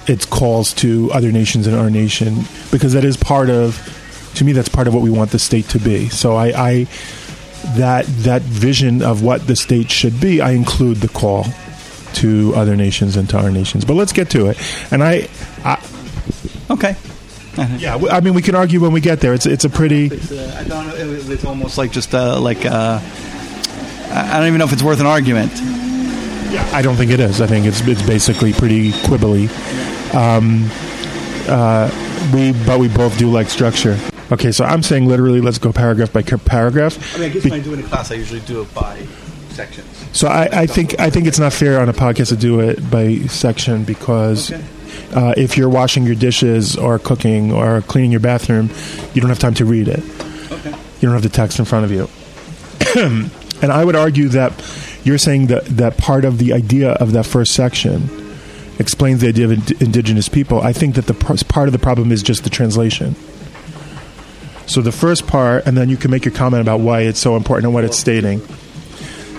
its 0.07 0.25
calls 0.25 0.73
to 0.73 1.11
other 1.13 1.31
nations 1.31 1.65
and 1.67 1.75
our 1.75 1.89
nation 1.89 2.43
because 2.71 2.93
that 2.93 3.03
is 3.03 3.17
part 3.17 3.49
of, 3.49 4.31
to 4.35 4.45
me, 4.45 4.51
that's 4.51 4.69
part 4.69 4.87
of 4.87 4.93
what 4.93 5.01
we 5.01 5.09
want 5.09 5.31
the 5.31 5.39
state 5.39 5.67
to 5.69 5.79
be. 5.79 6.09
So 6.09 6.35
I, 6.35 6.47
I 6.47 6.87
that 7.77 8.05
that 8.23 8.43
vision 8.43 9.01
of 9.01 9.23
what 9.23 9.47
the 9.47 9.55
state 9.55 9.89
should 9.89 10.21
be, 10.21 10.41
I 10.41 10.51
include 10.51 10.97
the 10.97 11.09
call 11.09 11.45
to 12.15 12.53
other 12.55 12.75
nations 12.75 13.17
and 13.17 13.29
to 13.29 13.37
our 13.37 13.51
nations. 13.51 13.83
But 13.83 13.95
let's 13.95 14.13
get 14.13 14.29
to 14.31 14.47
it. 14.47 14.57
And 14.91 15.03
I, 15.03 15.27
I 15.63 15.83
okay. 16.69 16.95
yeah, 17.77 17.95
I 18.11 18.19
mean, 18.19 18.33
we 18.33 18.41
can 18.41 18.53
argue 18.53 18.81
when 18.81 18.91
we 18.91 18.99
get 18.99 19.21
there. 19.21 19.33
It's 19.33 19.45
it's 19.45 19.63
a 19.63 19.69
pretty. 19.69 20.07
It's, 20.07 20.31
uh, 20.31 20.57
I 20.59 20.67
don't 20.67 20.87
know. 20.87 20.95
It's 21.31 21.45
almost 21.45 21.77
like 21.77 21.91
just 21.91 22.13
uh, 22.13 22.39
like 22.39 22.65
uh, 22.65 22.99
I 24.11 24.37
don't 24.37 24.47
even 24.47 24.59
know 24.59 24.65
if 24.65 24.73
it's 24.73 24.83
worth 24.83 24.99
an 24.99 25.05
argument. 25.05 25.53
Yeah, 26.51 26.69
I 26.73 26.81
don't 26.81 26.97
think 26.97 27.11
it 27.11 27.19
is. 27.21 27.39
I 27.39 27.47
think 27.47 27.65
it's 27.65 27.79
it's 27.87 28.01
basically 28.01 28.51
pretty 28.51 28.91
quibbly. 28.91 29.47
Um, 30.13 30.69
uh, 31.47 31.89
we 32.33 32.51
but 32.65 32.77
we 32.79 32.89
both 32.89 33.17
do 33.17 33.31
like 33.31 33.49
structure. 33.49 33.97
Okay, 34.33 34.51
so 34.51 34.65
I'm 34.65 34.83
saying 34.83 35.05
literally, 35.05 35.39
let's 35.39 35.57
go 35.57 35.71
paragraph 35.71 36.11
by 36.11 36.23
paragraph. 36.23 37.15
I 37.15 37.19
mean, 37.19 37.29
I 37.29 37.33
guess 37.33 37.43
Be- 37.43 37.51
when 37.51 37.59
I 37.61 37.63
do 37.63 37.73
it 37.73 37.79
in 37.79 37.85
class, 37.85 38.11
I 38.11 38.15
usually 38.15 38.41
do 38.41 38.63
it 38.63 38.73
by 38.73 39.05
sections. 39.49 39.87
So 40.11 40.27
I, 40.27 40.49
I 40.51 40.67
think 40.67 40.99
I 40.99 41.09
think 41.09 41.25
it's 41.25 41.39
not 41.39 41.53
fair 41.53 41.79
on 41.79 41.87
a 41.87 41.93
podcast 41.93 42.29
to 42.29 42.35
do 42.35 42.59
it 42.59 42.91
by 42.91 43.19
section 43.27 43.85
because. 43.85 44.51
Okay 44.51 44.61
uh, 45.13 45.33
if 45.37 45.57
you're 45.57 45.69
washing 45.69 46.03
your 46.03 46.15
dishes 46.15 46.75
or 46.75 46.99
cooking 46.99 47.51
or 47.51 47.81
cleaning 47.81 48.11
your 48.11 48.19
bathroom, 48.19 48.69
you 49.13 49.21
don't 49.21 49.29
have 49.29 49.39
time 49.39 49.53
to 49.55 49.65
read 49.65 49.87
it. 49.87 49.99
Okay. 50.51 50.69
You 50.69 51.01
don't 51.01 51.13
have 51.13 51.23
the 51.23 51.29
text 51.29 51.59
in 51.59 51.65
front 51.65 51.85
of 51.85 51.91
you. 51.91 52.09
and 53.61 53.71
I 53.71 53.83
would 53.83 53.95
argue 53.95 54.29
that 54.29 54.53
you're 55.03 55.17
saying 55.17 55.47
that, 55.47 55.65
that 55.65 55.97
part 55.97 56.25
of 56.25 56.37
the 56.37 56.53
idea 56.53 56.91
of 56.93 57.11
that 57.13 57.25
first 57.25 57.53
section 57.53 58.09
explains 58.79 59.21
the 59.21 59.27
idea 59.27 59.45
of 59.45 59.51
ind- 59.51 59.81
indigenous 59.81 60.29
people. 60.29 60.59
I 60.61 60.73
think 60.73 60.95
that 60.95 61.05
the 61.05 61.13
pr- 61.13 61.35
part 61.47 61.67
of 61.67 61.73
the 61.73 61.79
problem 61.79 62.11
is 62.11 62.23
just 62.23 62.43
the 62.43 62.49
translation. 62.49 63.15
So 64.67 64.81
the 64.81 64.91
first 64.91 65.27
part, 65.27 65.65
and 65.67 65.77
then 65.77 65.89
you 65.89 65.97
can 65.97 66.11
make 66.11 66.25
your 66.25 66.33
comment 66.33 66.61
about 66.61 66.79
why 66.79 67.01
it's 67.01 67.19
so 67.19 67.35
important 67.35 67.65
and 67.65 67.73
what 67.73 67.83
it's 67.83 67.97
stating. 67.97 68.41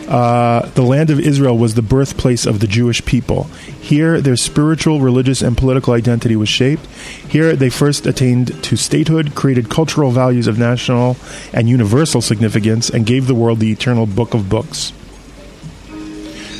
Uh, 0.08 0.66
the 0.70 0.82
land 0.82 1.10
of 1.10 1.18
Israel 1.18 1.58
was 1.58 1.74
the 1.74 1.82
birthplace 1.82 2.46
of 2.46 2.60
the 2.60 2.66
Jewish 2.68 3.04
people. 3.04 3.44
Here, 3.80 4.20
their 4.20 4.36
spiritual, 4.36 5.00
religious, 5.00 5.42
and 5.42 5.56
political 5.56 5.94
identity 5.94 6.36
was 6.36 6.48
shaped. 6.48 6.86
Here, 6.86 7.56
they 7.56 7.70
first 7.70 8.06
attained 8.06 8.62
to 8.64 8.76
statehood, 8.76 9.34
created 9.34 9.68
cultural 9.68 10.12
values 10.12 10.46
of 10.46 10.58
national 10.58 11.16
and 11.52 11.68
universal 11.68 12.20
significance, 12.20 12.88
and 12.88 13.04
gave 13.04 13.26
the 13.26 13.34
world 13.34 13.58
the 13.58 13.72
eternal 13.72 14.06
book 14.06 14.32
of 14.32 14.48
books. 14.48 14.92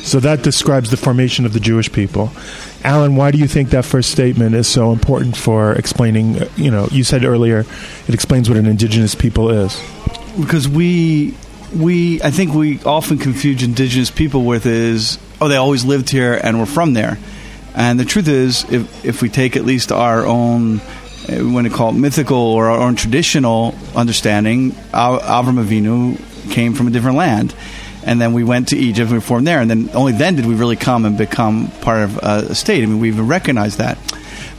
So 0.03 0.21
that 0.21 0.41
describes 0.41 0.89
the 0.89 0.95
formation 0.95 1.45
of 1.45 1.51
the 1.51 1.59
Jewish 1.59 1.91
people. 1.91 2.31
Alan, 2.83 3.17
why 3.17 3.31
do 3.31 3.37
you 3.37 3.47
think 3.47 3.71
that 3.71 3.83
first 3.83 4.09
statement 4.09 4.55
is 4.55 4.65
so 4.65 4.93
important 4.93 5.35
for 5.35 5.73
explaining? 5.73 6.41
Uh, 6.41 6.49
you 6.55 6.71
know, 6.71 6.87
you 6.91 7.03
said 7.03 7.25
earlier 7.25 7.65
it 8.07 8.13
explains 8.13 8.47
what 8.47 8.57
an 8.57 8.67
indigenous 8.67 9.15
people 9.15 9.49
is. 9.49 9.81
Because 10.39 10.69
we 10.69 11.35
we 11.75 12.21
I 12.21 12.31
think 12.31 12.53
we 12.53 12.81
often 12.83 13.17
confuse 13.17 13.63
indigenous 13.63 14.11
people 14.11 14.45
with 14.45 14.65
is 14.65 15.17
oh 15.41 15.47
they 15.47 15.55
always 15.55 15.85
lived 15.85 16.09
here 16.09 16.33
and 16.33 16.59
we're 16.59 16.65
from 16.65 16.93
there, 16.93 17.17
and 17.75 17.99
the 17.99 18.05
truth 18.05 18.27
is 18.27 18.63
if 18.71 19.05
if 19.05 19.21
we 19.21 19.29
take 19.29 19.55
at 19.55 19.65
least 19.65 19.91
our 19.91 20.25
own 20.25 20.79
eh, 21.27 21.41
we 21.41 21.51
want 21.51 21.67
to 21.67 21.73
call 21.73 21.89
it 21.89 21.93
mythical 21.93 22.37
or 22.37 22.67
our 22.69 22.79
own 22.79 22.95
traditional 22.95 23.75
understanding, 23.95 24.71
Avram 24.93 25.63
Avinu 25.63 26.17
came 26.51 26.73
from 26.73 26.87
a 26.87 26.91
different 26.91 27.17
land. 27.17 27.53
And 28.03 28.21
then 28.21 28.31
we 28.31 28.45
went 28.45 28.69
to 28.69 28.77
Egypt 28.77 29.09
and 29.11 29.19
we 29.19 29.21
formed 29.21 29.45
there. 29.45 29.59
And 29.59 29.69
then 29.69 29.89
only 29.93 30.13
then 30.13 30.37
did 30.37 30.45
we 30.45 30.55
really 30.55 30.77
come 30.77 31.03
and 31.03 31.17
become 31.17 31.69
part 31.81 32.03
of 32.03 32.17
a 32.19 32.55
state. 32.55 32.81
I 32.81 32.85
mean, 32.85 32.99
we 32.99 33.09
even 33.09 33.27
recognized 33.27 33.79
that. 33.79 33.97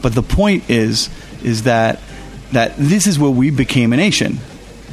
But 0.03 0.15
the 0.15 0.23
point 0.23 0.69
is, 0.69 1.09
is 1.43 1.63
that 1.63 1.99
that 2.53 2.75
this 2.77 3.07
is 3.07 3.19
where 3.19 3.31
we 3.31 3.51
became 3.51 3.95
a 3.95 3.97
nation 3.97 4.39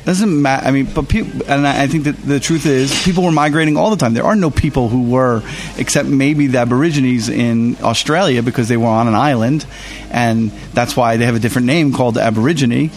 doesn't 0.06 0.42
matter. 0.42 0.68
I 0.68 0.72
mean, 0.72 0.86
but 0.86 1.10
people, 1.10 1.42
and 1.48 1.68
I 1.68 1.88
think 1.88 2.04
that 2.04 2.16
the 2.18 2.40
truth 2.40 2.66
is, 2.66 3.04
people 3.04 3.24
were 3.24 3.32
migrating 3.32 3.76
all 3.76 3.90
the 3.90 3.98
time. 3.98 4.14
There 4.14 4.24
are 4.24 4.36
no 4.36 4.52
people 4.52 4.88
who 4.88 5.10
were, 5.10 5.42
except 5.78 6.08
maybe 6.08 6.48
the 6.48 6.60
Aborigines 6.60 7.28
in 7.28 7.76
Australia 7.82 8.44
because 8.44 8.68
they 8.68 8.78
were 8.78 8.88
on 8.88 9.08
an 9.08 9.16
island, 9.16 9.66
and 10.12 10.52
that's 10.74 10.96
why 10.96 11.18
they 11.18 11.26
have 11.26 11.36
a 11.36 11.40
different 11.40 11.66
name 11.66 11.92
called 11.92 12.18
Aborigine. 12.18 12.92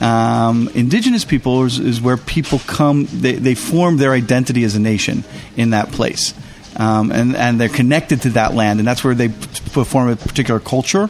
Um, 0.00 0.68
indigenous 0.74 1.24
people 1.24 1.64
is, 1.64 1.78
is, 1.78 2.00
where 2.00 2.16
people 2.16 2.58
come, 2.66 3.06
they, 3.12 3.32
they 3.34 3.54
form 3.54 3.96
their 3.98 4.12
identity 4.12 4.64
as 4.64 4.74
a 4.74 4.80
nation 4.80 5.22
in 5.56 5.70
that 5.70 5.92
place. 5.92 6.34
Um, 6.76 7.12
and, 7.12 7.36
and 7.36 7.60
they're 7.60 7.68
connected 7.68 8.22
to 8.22 8.30
that 8.30 8.54
land, 8.54 8.80
and 8.80 8.88
that's 8.88 9.04
where 9.04 9.14
they 9.14 9.28
perform 9.28 10.08
a 10.08 10.16
particular 10.16 10.58
culture 10.58 11.08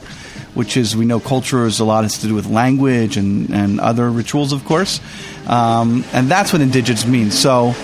which 0.55 0.77
is 0.77 0.97
we 0.97 1.05
know 1.05 1.21
culture 1.21 1.67
is 1.67 1.81
a 1.81 1.85
lot 1.85 2.05
has 2.05 2.19
to 2.19 2.29
do 2.29 2.35
with 2.35 2.47
language 2.47 3.17
and, 3.17 3.51
and 3.51 3.81
other 3.81 4.09
rituals, 4.11 4.53
of 4.53 4.65
course, 4.65 5.01
um, 5.47 6.05
and 6.13 6.29
that's 6.29 6.53
what 6.53 6.63
indigenous 6.63 7.05
means. 7.07 7.39
So, 7.39 7.75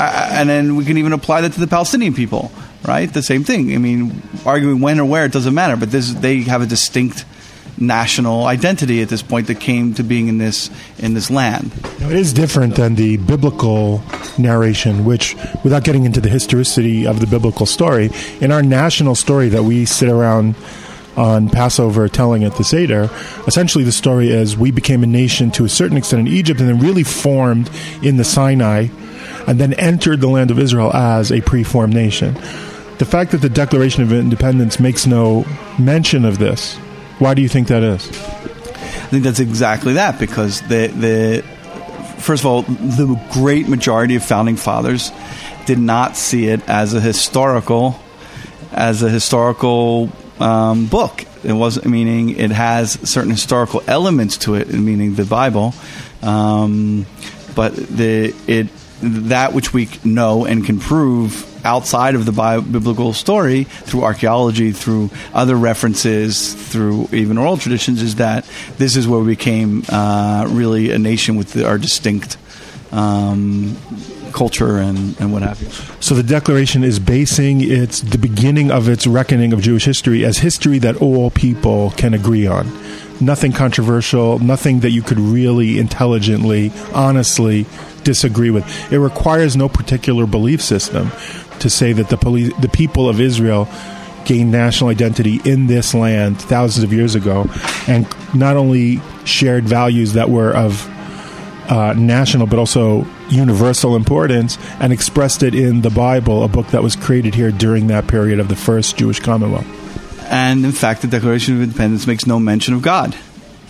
uh, 0.00 0.28
and 0.32 0.48
then 0.48 0.76
we 0.76 0.84
can 0.84 0.98
even 0.98 1.12
apply 1.12 1.42
that 1.42 1.52
to 1.52 1.60
the 1.60 1.66
Palestinian 1.66 2.14
people, 2.14 2.50
right? 2.86 3.12
The 3.12 3.22
same 3.22 3.44
thing. 3.44 3.74
I 3.74 3.78
mean, 3.78 4.22
arguing 4.46 4.80
when 4.80 4.98
or 4.98 5.04
where 5.04 5.24
it 5.24 5.32
doesn't 5.32 5.54
matter, 5.54 5.76
but 5.76 5.90
this 5.90 6.12
they 6.12 6.40
have 6.42 6.62
a 6.62 6.66
distinct 6.66 7.24
national 7.80 8.46
identity 8.46 9.02
at 9.02 9.08
this 9.08 9.22
point 9.22 9.46
that 9.46 9.60
came 9.60 9.94
to 9.94 10.02
being 10.02 10.28
in 10.28 10.38
this 10.38 10.70
in 10.98 11.14
this 11.14 11.30
land. 11.30 11.72
It 12.00 12.12
is 12.12 12.32
different 12.32 12.76
than 12.76 12.94
the 12.94 13.16
biblical 13.18 14.02
narration, 14.38 15.04
which, 15.04 15.36
without 15.64 15.84
getting 15.84 16.04
into 16.04 16.20
the 16.20 16.28
historicity 16.28 17.06
of 17.06 17.20
the 17.20 17.26
biblical 17.26 17.66
story, 17.66 18.10
in 18.40 18.52
our 18.52 18.62
national 18.62 19.14
story 19.14 19.48
that 19.50 19.62
we 19.62 19.84
sit 19.84 20.08
around 20.08 20.54
on 21.16 21.48
Passover 21.50 22.08
telling 22.08 22.44
at 22.44 22.54
the 22.56 22.64
Seder, 22.64 23.10
essentially 23.46 23.82
the 23.82 23.92
story 23.92 24.30
is 24.30 24.56
we 24.56 24.70
became 24.70 25.02
a 25.02 25.06
nation 25.06 25.50
to 25.50 25.64
a 25.64 25.68
certain 25.68 25.96
extent 25.96 26.28
in 26.28 26.32
Egypt 26.32 26.60
and 26.60 26.68
then 26.68 26.78
really 26.78 27.02
formed 27.02 27.68
in 28.02 28.16
the 28.16 28.24
Sinai 28.24 28.86
and 29.48 29.58
then 29.58 29.72
entered 29.74 30.20
the 30.20 30.28
land 30.28 30.50
of 30.50 30.58
Israel 30.58 30.94
as 30.94 31.32
a 31.32 31.40
preformed 31.40 31.92
nation. 31.92 32.34
The 32.98 33.04
fact 33.04 33.32
that 33.32 33.38
the 33.38 33.48
Declaration 33.48 34.02
of 34.02 34.12
Independence 34.12 34.78
makes 34.78 35.06
no 35.06 35.44
mention 35.78 36.24
of 36.24 36.38
this, 36.38 36.78
why 37.18 37.34
do 37.34 37.42
you 37.42 37.48
think 37.48 37.68
that 37.68 37.82
is? 37.82 38.08
I 38.08 39.10
think 39.10 39.24
that's 39.24 39.40
exactly 39.40 39.94
that 39.94 40.18
because 40.18 40.60
the 40.62 40.88
the 40.88 41.42
first 42.18 42.42
of 42.42 42.46
all, 42.46 42.62
the 42.62 43.20
great 43.32 43.68
majority 43.68 44.16
of 44.16 44.22
founding 44.22 44.56
fathers 44.56 45.10
did 45.66 45.78
not 45.78 46.16
see 46.16 46.48
it 46.48 46.66
as 46.68 46.94
a 46.94 47.00
historical 47.00 47.98
as 48.72 49.02
a 49.02 49.08
historical 49.08 50.10
um, 50.40 50.86
book. 50.86 51.24
It 51.44 51.52
wasn't 51.52 51.86
meaning 51.86 52.30
it 52.30 52.50
has 52.50 52.92
certain 53.08 53.30
historical 53.30 53.82
elements 53.86 54.38
to 54.38 54.54
it, 54.54 54.72
meaning 54.72 55.14
the 55.14 55.24
Bible, 55.24 55.74
um, 56.22 57.06
but 57.54 57.74
the 57.74 58.34
it 58.46 58.68
that 59.00 59.52
which 59.52 59.72
we 59.72 59.88
know 60.04 60.44
and 60.44 60.64
can 60.64 60.78
prove 60.78 61.44
outside 61.64 62.14
of 62.14 62.24
the 62.24 62.32
biblical 62.70 63.12
story 63.12 63.64
through 63.64 64.02
archaeology, 64.02 64.72
through 64.72 65.10
other 65.34 65.56
references, 65.56 66.54
through 66.54 67.08
even 67.12 67.38
oral 67.38 67.56
traditions, 67.56 68.02
is 68.02 68.16
that 68.16 68.48
this 68.78 68.96
is 68.96 69.06
where 69.06 69.20
we 69.20 69.34
became 69.34 69.84
uh, 69.88 70.46
really 70.48 70.90
a 70.92 70.98
nation 70.98 71.36
with 71.36 71.52
the, 71.52 71.66
our 71.66 71.78
distinct 71.78 72.36
um, 72.92 73.76
culture 74.32 74.78
and, 74.78 75.18
and 75.20 75.32
what 75.32 75.42
have 75.42 75.60
you. 75.60 75.68
So 76.00 76.14
the 76.14 76.22
Declaration 76.22 76.84
is 76.84 76.98
basing 76.98 77.60
its 77.60 78.00
the 78.00 78.18
beginning 78.18 78.70
of 78.70 78.88
its 78.88 79.06
reckoning 79.06 79.52
of 79.52 79.60
Jewish 79.60 79.84
history 79.84 80.24
as 80.24 80.38
history 80.38 80.78
that 80.78 80.96
all 81.02 81.30
people 81.30 81.90
can 81.96 82.14
agree 82.14 82.46
on. 82.46 82.66
Nothing 83.20 83.52
controversial, 83.52 84.38
nothing 84.38 84.80
that 84.80 84.90
you 84.90 85.02
could 85.02 85.18
really 85.18 85.78
intelligently, 85.78 86.70
honestly 86.94 87.66
disagree 88.08 88.48
with. 88.48 88.64
It 88.90 88.98
requires 88.98 89.54
no 89.54 89.68
particular 89.68 90.26
belief 90.26 90.62
system 90.62 91.10
to 91.60 91.68
say 91.68 91.92
that 91.92 92.08
the 92.08 92.16
police, 92.16 92.56
the 92.56 92.68
people 92.68 93.06
of 93.06 93.20
Israel 93.20 93.68
gained 94.24 94.50
national 94.50 94.88
identity 94.88 95.40
in 95.44 95.66
this 95.66 95.92
land 95.92 96.40
thousands 96.40 96.84
of 96.84 96.92
years 96.92 97.14
ago, 97.14 97.46
and 97.86 98.06
not 98.34 98.56
only 98.56 99.02
shared 99.24 99.64
values 99.64 100.14
that 100.14 100.30
were 100.30 100.52
of 100.54 100.88
uh, 101.70 101.92
national 101.92 102.46
but 102.46 102.58
also 102.58 103.06
universal 103.28 103.94
importance, 103.94 104.56
and 104.80 104.90
expressed 104.90 105.42
it 105.42 105.54
in 105.54 105.82
the 105.82 105.90
Bible, 105.90 106.44
a 106.44 106.48
book 106.48 106.68
that 106.68 106.82
was 106.82 106.96
created 106.96 107.34
here 107.34 107.50
during 107.50 107.88
that 107.88 108.06
period 108.06 108.40
of 108.40 108.48
the 108.48 108.56
first 108.56 108.96
Jewish 108.96 109.20
Commonwealth. 109.20 109.66
And 110.30 110.64
in 110.64 110.72
fact, 110.72 111.02
the 111.02 111.08
Declaration 111.08 111.56
of 111.56 111.62
Independence 111.62 112.06
makes 112.06 112.26
no 112.26 112.38
mention 112.38 112.72
of 112.72 112.80
God 112.80 113.14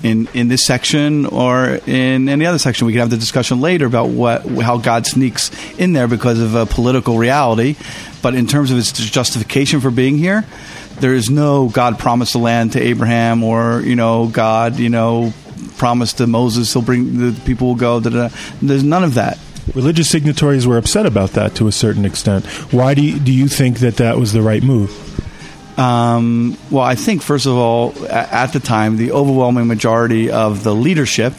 in 0.02 0.28
in 0.34 0.48
this 0.48 0.64
section 0.64 1.26
or 1.26 1.80
in 1.86 2.28
any 2.28 2.46
other 2.46 2.58
section. 2.58 2.86
We 2.86 2.92
can 2.92 3.00
have 3.00 3.10
the 3.10 3.16
discussion 3.16 3.60
later 3.60 3.86
about 3.86 4.08
what 4.08 4.46
how 4.46 4.78
God 4.78 5.06
sneaks 5.06 5.50
in 5.78 5.92
there 5.92 6.08
because 6.08 6.40
of 6.40 6.54
a 6.54 6.66
political 6.66 7.18
reality. 7.18 7.76
But 8.22 8.34
in 8.34 8.46
terms 8.46 8.70
of 8.70 8.78
its 8.78 8.92
justification 8.92 9.80
for 9.80 9.90
being 9.90 10.18
here, 10.18 10.44
there 11.00 11.14
is 11.14 11.30
no 11.30 11.68
God 11.68 11.98
promised 11.98 12.32
the 12.32 12.38
land 12.38 12.72
to 12.72 12.80
Abraham 12.80 13.42
or 13.44 13.80
you 13.80 13.96
know 13.96 14.28
God 14.28 14.78
you 14.78 14.88
know 14.88 15.32
promised 15.76 16.18
to 16.18 16.26
Moses 16.26 16.72
he'll 16.72 16.82
bring 16.82 17.18
the 17.18 17.40
people 17.44 17.68
will 17.68 17.74
go. 17.76 18.00
Da, 18.00 18.10
da. 18.10 18.28
There's 18.60 18.84
none 18.84 19.04
of 19.04 19.14
that. 19.14 19.38
Religious 19.74 20.08
signatories 20.08 20.66
were 20.66 20.78
upset 20.78 21.04
about 21.04 21.32
that 21.32 21.54
to 21.56 21.68
a 21.68 21.72
certain 21.72 22.06
extent. 22.06 22.46
Why 22.72 22.94
do 22.94 23.02
you, 23.02 23.18
do 23.20 23.32
you 23.32 23.48
think 23.48 23.80
that 23.80 23.96
that 23.96 24.16
was 24.16 24.32
the 24.32 24.40
right 24.40 24.62
move? 24.62 24.90
Um, 25.78 26.58
well, 26.70 26.82
I 26.82 26.96
think 26.96 27.22
first 27.22 27.46
of 27.46 27.54
all, 27.54 27.94
at 28.08 28.52
the 28.52 28.60
time, 28.60 28.96
the 28.96 29.12
overwhelming 29.12 29.68
majority 29.68 30.30
of 30.30 30.64
the 30.64 30.74
leadership 30.74 31.34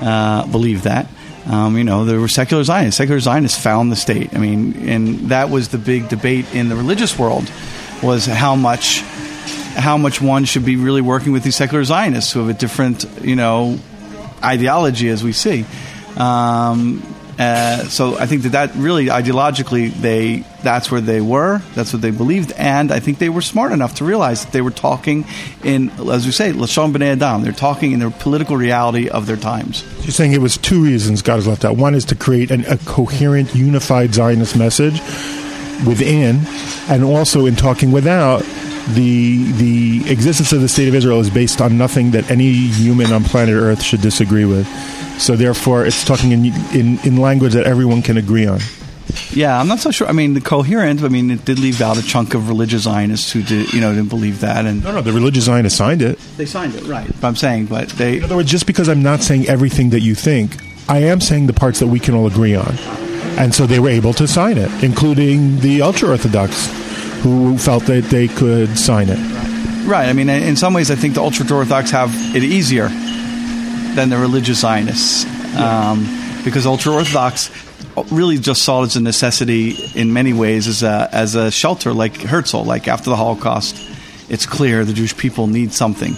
uh, 0.00 0.46
believed 0.46 0.84
that. 0.84 1.06
Um, 1.46 1.76
you 1.76 1.84
know, 1.84 2.04
there 2.04 2.20
were 2.20 2.28
secular 2.28 2.64
Zionists. 2.64 2.96
Secular 2.96 3.20
Zionists 3.20 3.62
found 3.62 3.92
the 3.92 3.96
state. 3.96 4.34
I 4.34 4.38
mean, 4.38 4.88
and 4.88 5.30
that 5.30 5.50
was 5.50 5.68
the 5.68 5.78
big 5.78 6.08
debate 6.08 6.54
in 6.54 6.68
the 6.68 6.76
religious 6.76 7.18
world 7.18 7.50
was 8.02 8.26
how 8.26 8.56
much 8.56 9.00
how 9.76 9.96
much 9.96 10.20
one 10.20 10.44
should 10.44 10.64
be 10.64 10.76
really 10.76 11.00
working 11.00 11.32
with 11.32 11.42
these 11.42 11.56
secular 11.56 11.82
Zionists 11.82 12.32
who 12.32 12.40
have 12.40 12.48
a 12.48 12.58
different, 12.58 13.06
you 13.22 13.36
know, 13.36 13.78
ideology 14.42 15.08
as 15.08 15.24
we 15.24 15.32
see. 15.32 15.64
Um, 16.16 17.02
uh, 17.38 17.84
so 17.84 18.18
I 18.18 18.26
think 18.26 18.42
that 18.42 18.50
that 18.50 18.74
really 18.74 19.06
ideologically 19.06 19.92
they 19.92 20.44
that's 20.62 20.90
where 20.90 21.00
they 21.00 21.20
were. 21.20 21.60
That's 21.74 21.92
what 21.92 22.02
they 22.02 22.10
believed, 22.10 22.52
and 22.52 22.92
I 22.92 23.00
think 23.00 23.18
they 23.18 23.28
were 23.28 23.40
smart 23.40 23.72
enough 23.72 23.96
to 23.96 24.04
realize 24.04 24.44
that 24.44 24.52
they 24.52 24.60
were 24.60 24.70
talking 24.70 25.24
in, 25.64 25.90
as 26.10 26.26
we 26.26 26.32
say, 26.32 26.52
lashon 26.52 26.92
b'nei 26.92 27.16
adam. 27.16 27.42
They're 27.42 27.52
talking 27.52 27.92
in 27.92 28.00
the 28.00 28.10
political 28.10 28.56
reality 28.56 29.08
of 29.08 29.26
their 29.26 29.36
times. 29.36 29.84
You're 30.02 30.12
saying 30.12 30.32
it 30.32 30.40
was 30.40 30.56
two 30.56 30.82
reasons 30.82 31.22
God 31.22 31.36
has 31.36 31.46
left 31.46 31.64
out. 31.64 31.76
One 31.76 31.94
is 31.94 32.04
to 32.06 32.14
create 32.14 32.50
an, 32.50 32.64
a 32.66 32.76
coherent, 32.78 33.54
unified 33.54 34.14
Zionist 34.14 34.56
message 34.56 35.00
within, 35.86 36.40
and 36.88 37.02
also 37.02 37.46
in 37.46 37.56
talking 37.56 37.92
without. 37.92 38.44
The 38.94 39.52
the 39.52 40.10
existence 40.10 40.52
of 40.52 40.60
the 40.60 40.68
state 40.68 40.88
of 40.88 40.94
Israel 40.94 41.20
is 41.20 41.30
based 41.30 41.60
on 41.60 41.78
nothing 41.78 42.10
that 42.12 42.30
any 42.30 42.52
human 42.52 43.12
on 43.12 43.22
planet 43.24 43.54
Earth 43.54 43.82
should 43.82 44.00
disagree 44.00 44.44
with. 44.44 44.66
So 45.20 45.36
therefore, 45.36 45.86
it's 45.86 46.04
talking 46.04 46.32
in, 46.32 46.46
in, 46.74 46.98
in 47.06 47.16
language 47.16 47.52
that 47.52 47.64
everyone 47.64 48.02
can 48.02 48.16
agree 48.16 48.46
on. 48.46 48.58
Yeah, 49.30 49.58
I'm 49.58 49.68
not 49.68 49.78
so 49.78 49.90
sure. 49.90 50.08
I 50.08 50.12
mean, 50.12 50.34
the 50.34 50.40
coherent. 50.40 51.02
I 51.02 51.08
mean, 51.08 51.30
it 51.30 51.44
did 51.44 51.58
leave 51.58 51.80
out 51.80 51.98
a 51.98 52.02
chunk 52.02 52.34
of 52.34 52.48
religious 52.48 52.82
Zionists 52.82 53.30
who 53.30 53.42
did, 53.42 53.72
you 53.72 53.80
know, 53.80 53.94
didn't 53.94 54.08
believe 54.08 54.40
that. 54.40 54.64
And 54.66 54.82
no, 54.82 54.92
no, 54.92 55.00
the 55.00 55.12
religious 55.12 55.44
Zionists 55.44 55.78
signed 55.78 56.02
it. 56.02 56.18
They 56.36 56.46
signed 56.46 56.74
it, 56.74 56.84
right? 56.84 57.08
But 57.20 57.28
I'm 57.28 57.36
saying, 57.36 57.66
but 57.66 57.88
they. 57.90 58.18
In 58.18 58.24
other 58.24 58.36
words, 58.36 58.50
just 58.50 58.66
because 58.66 58.88
I'm 58.88 59.02
not 59.02 59.22
saying 59.22 59.48
everything 59.48 59.90
that 59.90 60.00
you 60.00 60.14
think, 60.14 60.56
I 60.88 60.98
am 60.98 61.20
saying 61.20 61.46
the 61.46 61.52
parts 61.52 61.78
that 61.80 61.86
we 61.86 62.00
can 62.00 62.14
all 62.14 62.26
agree 62.26 62.54
on, 62.54 62.76
and 63.38 63.54
so 63.54 63.66
they 63.66 63.78
were 63.78 63.90
able 63.90 64.12
to 64.14 64.26
sign 64.26 64.58
it, 64.58 64.70
including 64.82 65.60
the 65.60 65.82
ultra 65.82 66.08
orthodox, 66.10 66.68
who 67.22 67.56
felt 67.56 67.84
that 67.86 68.04
they 68.04 68.28
could 68.28 68.78
sign 68.78 69.08
it. 69.08 69.18
Right. 69.86 70.08
I 70.08 70.12
mean, 70.12 70.28
in 70.28 70.56
some 70.56 70.74
ways, 70.74 70.90
I 70.90 70.96
think 70.96 71.14
the 71.14 71.22
ultra 71.22 71.44
orthodox 71.56 71.90
have 71.90 72.10
it 72.36 72.42
easier 72.42 72.88
than 73.94 74.08
the 74.08 74.18
religious 74.18 74.60
Zionists, 74.60 75.24
um, 75.56 76.06
because 76.44 76.66
ultra 76.66 76.92
orthodox 76.92 77.50
really 78.10 78.38
just 78.38 78.62
saw 78.62 78.82
it 78.82 78.86
as 78.86 78.96
a 78.96 79.00
necessity 79.00 79.76
in 79.94 80.12
many 80.12 80.32
ways 80.32 80.66
as 80.66 80.82
a 80.82 81.08
as 81.12 81.34
a 81.34 81.50
shelter, 81.50 81.92
like 81.92 82.16
Herzl. 82.16 82.62
Like 82.62 82.88
after 82.88 83.10
the 83.10 83.16
Holocaust, 83.16 83.76
it's 84.28 84.46
clear 84.46 84.84
the 84.84 84.92
Jewish 84.92 85.16
people 85.16 85.46
need 85.46 85.72
something. 85.72 86.14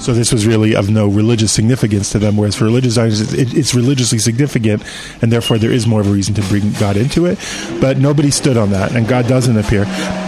So 0.00 0.14
this 0.14 0.32
was 0.32 0.46
really 0.46 0.74
of 0.74 0.88
no 0.88 1.08
religious 1.08 1.52
significance 1.52 2.10
to 2.12 2.18
them, 2.18 2.38
whereas 2.38 2.56
for 2.56 2.64
religious 2.64 2.94
Zionists, 2.94 3.34
it, 3.34 3.52
it's 3.52 3.74
religiously 3.74 4.18
significant, 4.18 4.82
and 5.20 5.30
therefore 5.30 5.58
there 5.58 5.70
is 5.70 5.86
more 5.86 6.00
of 6.00 6.08
a 6.08 6.10
reason 6.10 6.34
to 6.36 6.42
bring 6.42 6.72
God 6.72 6.96
into 6.96 7.26
it. 7.26 7.38
But 7.82 7.98
nobody 7.98 8.30
stood 8.30 8.56
on 8.56 8.70
that, 8.70 8.96
and 8.96 9.06
God 9.06 9.28
doesn't 9.28 9.58
appear. 9.58 9.84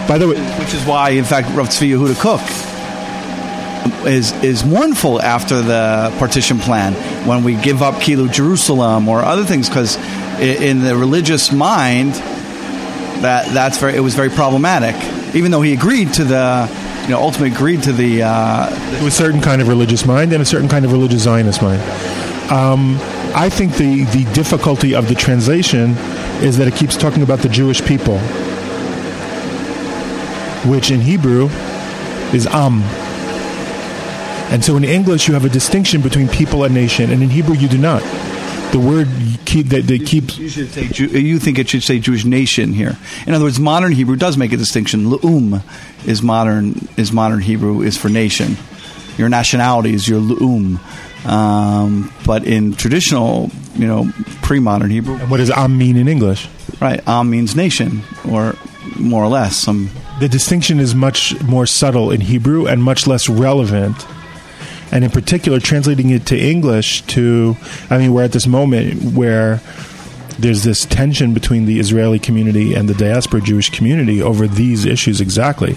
By 0.07 0.19
the 0.19 0.27
way, 0.27 0.39
which 0.59 0.75
is 0.75 0.85
why, 0.85 1.09
in 1.09 1.23
fact, 1.23 1.49
Rav 1.55 1.69
Tzvi 1.69 1.89
Yehuda 1.89 2.21
Kook 2.21 2.41
is 4.05 4.31
is 4.43 4.63
mournful 4.63 5.21
after 5.21 5.61
the 5.61 6.13
partition 6.19 6.59
plan 6.59 6.93
when 7.27 7.43
we 7.43 7.55
give 7.55 7.81
up 7.81 7.95
Kilu 7.95 8.31
Jerusalem 8.31 9.09
or 9.09 9.21
other 9.21 9.43
things 9.43 9.67
because 9.67 9.97
in 10.39 10.83
the 10.83 10.95
religious 10.95 11.51
mind 11.51 12.13
that 13.23 13.53
that's 13.53 13.77
very 13.79 13.95
it 13.95 13.99
was 13.99 14.13
very 14.13 14.29
problematic 14.29 14.95
even 15.35 15.51
though 15.51 15.61
he 15.61 15.73
agreed 15.73 16.13
to 16.13 16.23
the 16.23 16.67
you 17.03 17.09
know 17.09 17.19
ultimately 17.19 17.53
agreed 17.53 17.83
to 17.83 17.91
the 17.91 18.23
uh, 18.23 18.69
to 18.99 19.05
a 19.05 19.11
certain 19.11 19.41
kind 19.41 19.61
of 19.61 19.67
religious 19.67 20.05
mind 20.05 20.33
and 20.33 20.41
a 20.41 20.45
certain 20.45 20.69
kind 20.69 20.85
of 20.85 20.91
religious 20.91 21.23
Zionist 21.23 21.61
mind. 21.61 21.81
Um, 22.51 22.97
I 23.35 23.49
think 23.49 23.73
the 23.75 24.05
the 24.05 24.25
difficulty 24.33 24.95
of 24.95 25.07
the 25.07 25.15
translation 25.15 25.91
is 26.41 26.57
that 26.57 26.67
it 26.67 26.75
keeps 26.75 26.95
talking 26.95 27.21
about 27.21 27.39
the 27.39 27.49
Jewish 27.49 27.83
people, 27.83 28.17
which 30.69 30.91
in 30.91 31.01
Hebrew 31.01 31.49
is 32.33 32.47
Am. 32.47 32.81
And 34.51 34.63
so 34.63 34.77
in 34.77 34.83
English, 34.83 35.27
you 35.27 35.33
have 35.33 35.45
a 35.45 35.49
distinction 35.49 36.01
between 36.01 36.27
people 36.27 36.63
and 36.63 36.73
nation, 36.73 37.11
and 37.11 37.23
in 37.23 37.29
Hebrew, 37.29 37.55
you 37.55 37.67
do 37.67 37.77
not. 37.77 38.03
The 38.73 38.79
word 38.79 39.07
keep 39.45 39.67
that 39.67 39.83
they 39.87 39.99
keep. 39.99 40.37
You 40.37 40.49
should 40.49 40.69
say 40.71 40.87
Jew, 40.87 41.05
you 41.07 41.39
think 41.39 41.59
it 41.59 41.69
should 41.69 41.83
say 41.83 41.99
Jewish 41.99 42.25
nation 42.25 42.73
here. 42.73 42.97
In 43.25 43.33
other 43.33 43.45
words, 43.45 43.59
modern 43.59 43.91
Hebrew 43.93 44.15
does 44.17 44.35
make 44.35 44.51
a 44.51 44.57
distinction. 44.57 45.05
Leum 45.05 45.63
is 46.05 46.21
modern 46.21 46.87
is 46.97 47.11
modern 47.11 47.39
Hebrew 47.39 47.81
is 47.81 47.97
for 47.97 48.09
nation. 48.09 48.57
Your 49.17 49.29
nationality 49.29 49.93
is 49.93 50.07
your 50.07 50.19
leum. 50.19 50.79
Um, 51.25 52.11
but 52.25 52.43
in 52.45 52.73
traditional, 52.73 53.49
you 53.75 53.87
know, 53.87 54.11
pre-modern 54.41 54.89
Hebrew, 54.89 55.17
What 55.27 55.37
does 55.37 55.51
am 55.51 55.77
mean 55.77 55.95
in 55.95 56.07
English? 56.07 56.49
right, 56.81 57.01
am 57.07 57.29
means 57.29 57.55
nation, 57.55 58.01
or 58.29 58.55
more 58.99 59.23
or 59.23 59.29
less. 59.29 59.55
Some 59.55 59.89
The 60.19 60.27
distinction 60.27 60.79
is 60.79 60.93
much 60.93 61.39
more 61.43 61.65
subtle 61.65 62.11
in 62.11 62.21
Hebrew 62.21 62.65
and 62.67 62.83
much 62.83 63.07
less 63.07 63.29
relevant. 63.29 63.95
And 64.93 65.03
in 65.03 65.09
particular, 65.09 65.59
translating 65.59 66.11
it 66.11 66.27
to 66.27 66.39
English, 66.39 67.01
to 67.07 67.57
I 67.89 67.97
mean, 67.97 68.13
we're 68.13 68.23
at 68.23 68.31
this 68.31 68.45
moment 68.45 69.15
where 69.15 69.59
there's 70.37 70.63
this 70.63 70.85
tension 70.85 71.33
between 71.33 71.65
the 71.65 71.79
Israeli 71.79 72.19
community 72.19 72.75
and 72.75 72.87
the 72.87 72.93
diaspora 72.93 73.41
Jewish 73.41 73.71
community 73.71 74.21
over 74.21 74.47
these 74.47 74.85
issues 74.85 75.19
exactly. 75.19 75.73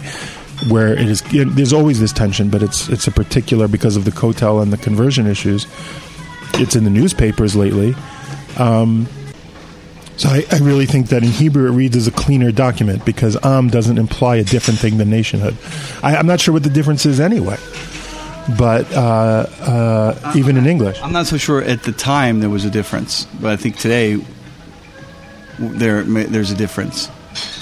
Where 0.68 0.92
it 0.92 1.08
is, 1.08 1.22
there's 1.30 1.72
always 1.72 1.98
this 1.98 2.12
tension, 2.12 2.50
but 2.50 2.62
it's 2.62 2.90
it's 2.90 3.06
a 3.06 3.10
particular 3.10 3.68
because 3.68 3.96
of 3.96 4.04
the 4.04 4.10
Kotel 4.10 4.62
and 4.62 4.70
the 4.70 4.76
conversion 4.76 5.26
issues. 5.26 5.66
It's 6.54 6.76
in 6.76 6.84
the 6.84 6.90
newspapers 6.90 7.56
lately. 7.56 7.94
Um, 8.58 9.06
so 10.18 10.28
I, 10.28 10.44
I 10.52 10.58
really 10.58 10.86
think 10.86 11.08
that 11.08 11.22
in 11.22 11.30
Hebrew 11.30 11.68
it 11.68 11.72
reads 11.72 11.96
as 11.96 12.06
a 12.06 12.10
cleaner 12.10 12.52
document 12.52 13.04
because 13.06 13.36
Am 13.42 13.68
doesn't 13.68 13.96
imply 13.96 14.36
a 14.36 14.44
different 14.44 14.78
thing 14.78 14.98
than 14.98 15.08
nationhood. 15.08 15.56
I, 16.02 16.16
I'm 16.16 16.26
not 16.26 16.40
sure 16.40 16.52
what 16.52 16.64
the 16.64 16.70
difference 16.70 17.06
is 17.06 17.18
anyway, 17.18 17.56
but 18.58 18.90
uh, 18.92 19.46
uh, 19.60 20.32
even 20.36 20.56
in 20.56 20.66
English, 20.66 21.00
I'm 21.02 21.12
not 21.12 21.26
so 21.26 21.36
sure 21.36 21.62
at 21.62 21.82
the 21.82 21.92
time 21.92 22.40
there 22.40 22.50
was 22.50 22.64
a 22.64 22.70
difference, 22.70 23.24
but 23.40 23.52
I 23.52 23.56
think 23.56 23.76
today 23.78 24.24
there 25.58 26.02
there's 26.02 26.50
a 26.50 26.56
difference 26.56 27.10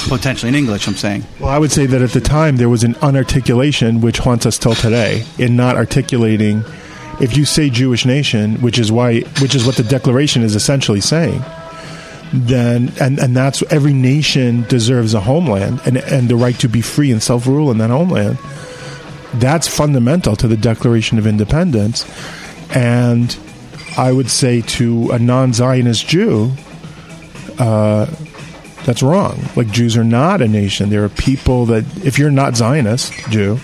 potentially 0.08 0.48
in 0.48 0.54
English. 0.54 0.86
I'm 0.86 0.94
saying. 0.94 1.24
well, 1.40 1.50
I 1.50 1.58
would 1.58 1.72
say 1.72 1.86
that 1.86 2.02
at 2.02 2.10
the 2.10 2.20
time 2.20 2.56
there 2.56 2.68
was 2.68 2.84
an 2.84 2.96
unarticulation 3.02 4.00
which 4.00 4.18
haunts 4.18 4.46
us 4.46 4.58
till 4.58 4.74
today 4.74 5.24
in 5.38 5.56
not 5.56 5.76
articulating. 5.76 6.64
If 7.20 7.36
you 7.36 7.44
say 7.44 7.70
Jewish 7.70 8.04
nation, 8.04 8.56
which 8.56 8.78
is 8.78 8.90
why, 8.90 9.20
which 9.40 9.54
is 9.54 9.64
what 9.64 9.76
the 9.76 9.84
Declaration 9.84 10.42
is 10.42 10.56
essentially 10.56 11.00
saying, 11.00 11.44
then 12.32 12.92
and 13.00 13.18
and 13.20 13.36
that's 13.36 13.62
every 13.70 13.92
nation 13.92 14.62
deserves 14.62 15.14
a 15.14 15.20
homeland 15.20 15.80
and 15.86 15.96
and 15.96 16.28
the 16.28 16.36
right 16.36 16.58
to 16.58 16.68
be 16.68 16.80
free 16.80 17.12
and 17.12 17.22
self 17.22 17.46
rule 17.46 17.70
in 17.70 17.78
that 17.78 17.90
homeland. 17.90 18.38
That's 19.34 19.68
fundamental 19.68 20.36
to 20.36 20.48
the 20.48 20.56
Declaration 20.56 21.18
of 21.18 21.26
Independence, 21.26 22.06
and 22.74 23.36
I 23.96 24.12
would 24.12 24.30
say 24.30 24.60
to 24.62 25.10
a 25.10 25.18
non-Zionist 25.18 26.06
Jew, 26.06 26.52
uh, 27.58 28.06
that's 28.84 29.02
wrong. 29.02 29.42
Like 29.56 29.70
Jews 29.70 29.96
are 29.96 30.04
not 30.04 30.42
a 30.42 30.48
nation; 30.48 30.90
they're 30.90 31.04
a 31.04 31.10
people 31.10 31.66
that, 31.66 31.84
if 32.04 32.18
you're 32.18 32.30
not 32.30 32.56
Zionist 32.56 33.12
Jew, 33.30 33.58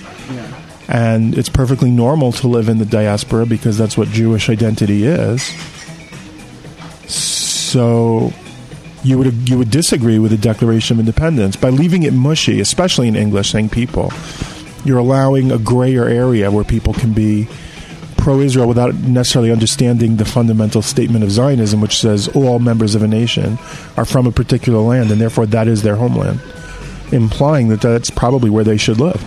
and 0.88 1.38
it's 1.38 1.48
perfectly 1.48 1.90
normal 1.90 2.32
to 2.32 2.48
live 2.48 2.68
in 2.68 2.78
the 2.78 2.84
diaspora 2.84 3.46
because 3.46 3.78
that's 3.78 3.96
what 3.96 4.08
Jewish 4.08 4.50
identity 4.50 5.04
is. 5.04 5.42
So 7.06 8.32
you 9.04 9.18
would 9.18 9.48
you 9.48 9.56
would 9.56 9.70
disagree 9.70 10.18
with 10.18 10.32
the 10.32 10.36
Declaration 10.36 10.96
of 10.96 11.00
Independence 11.00 11.56
by 11.56 11.70
leaving 11.70 12.02
it 12.02 12.12
mushy, 12.12 12.60
especially 12.60 13.06
in 13.06 13.14
English, 13.14 13.50
saying 13.52 13.68
people. 13.68 14.12
You're 14.84 14.98
allowing 14.98 15.52
a 15.52 15.58
grayer 15.58 16.06
area 16.06 16.50
where 16.50 16.64
people 16.64 16.94
can 16.94 17.12
be 17.12 17.48
pro-Israel 18.16 18.68
without 18.68 18.94
necessarily 18.94 19.50
understanding 19.50 20.16
the 20.16 20.24
fundamental 20.24 20.82
statement 20.82 21.24
of 21.24 21.30
Zionism, 21.30 21.80
which 21.80 21.98
says 21.98 22.28
all 22.28 22.58
members 22.58 22.94
of 22.94 23.02
a 23.02 23.08
nation 23.08 23.58
are 23.96 24.04
from 24.04 24.26
a 24.26 24.32
particular 24.32 24.78
land, 24.80 25.10
and 25.10 25.20
therefore 25.20 25.46
that 25.46 25.68
is 25.68 25.82
their 25.82 25.96
homeland, 25.96 26.40
implying 27.12 27.68
that 27.68 27.80
that's 27.80 28.10
probably 28.10 28.50
where 28.50 28.64
they 28.64 28.76
should 28.76 29.00
live. 29.00 29.22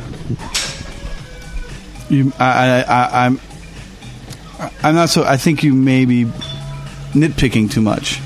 You, 2.09 2.31
I, 2.39 2.83
I, 2.83 3.25
I'm, 3.25 3.39
I'm 4.83 4.95
not 4.95 5.09
so. 5.09 5.23
I 5.23 5.37
think 5.37 5.63
you 5.63 5.73
may 5.73 6.05
be 6.05 6.25
nitpicking 7.13 7.71
too 7.71 7.81
much 7.81 8.19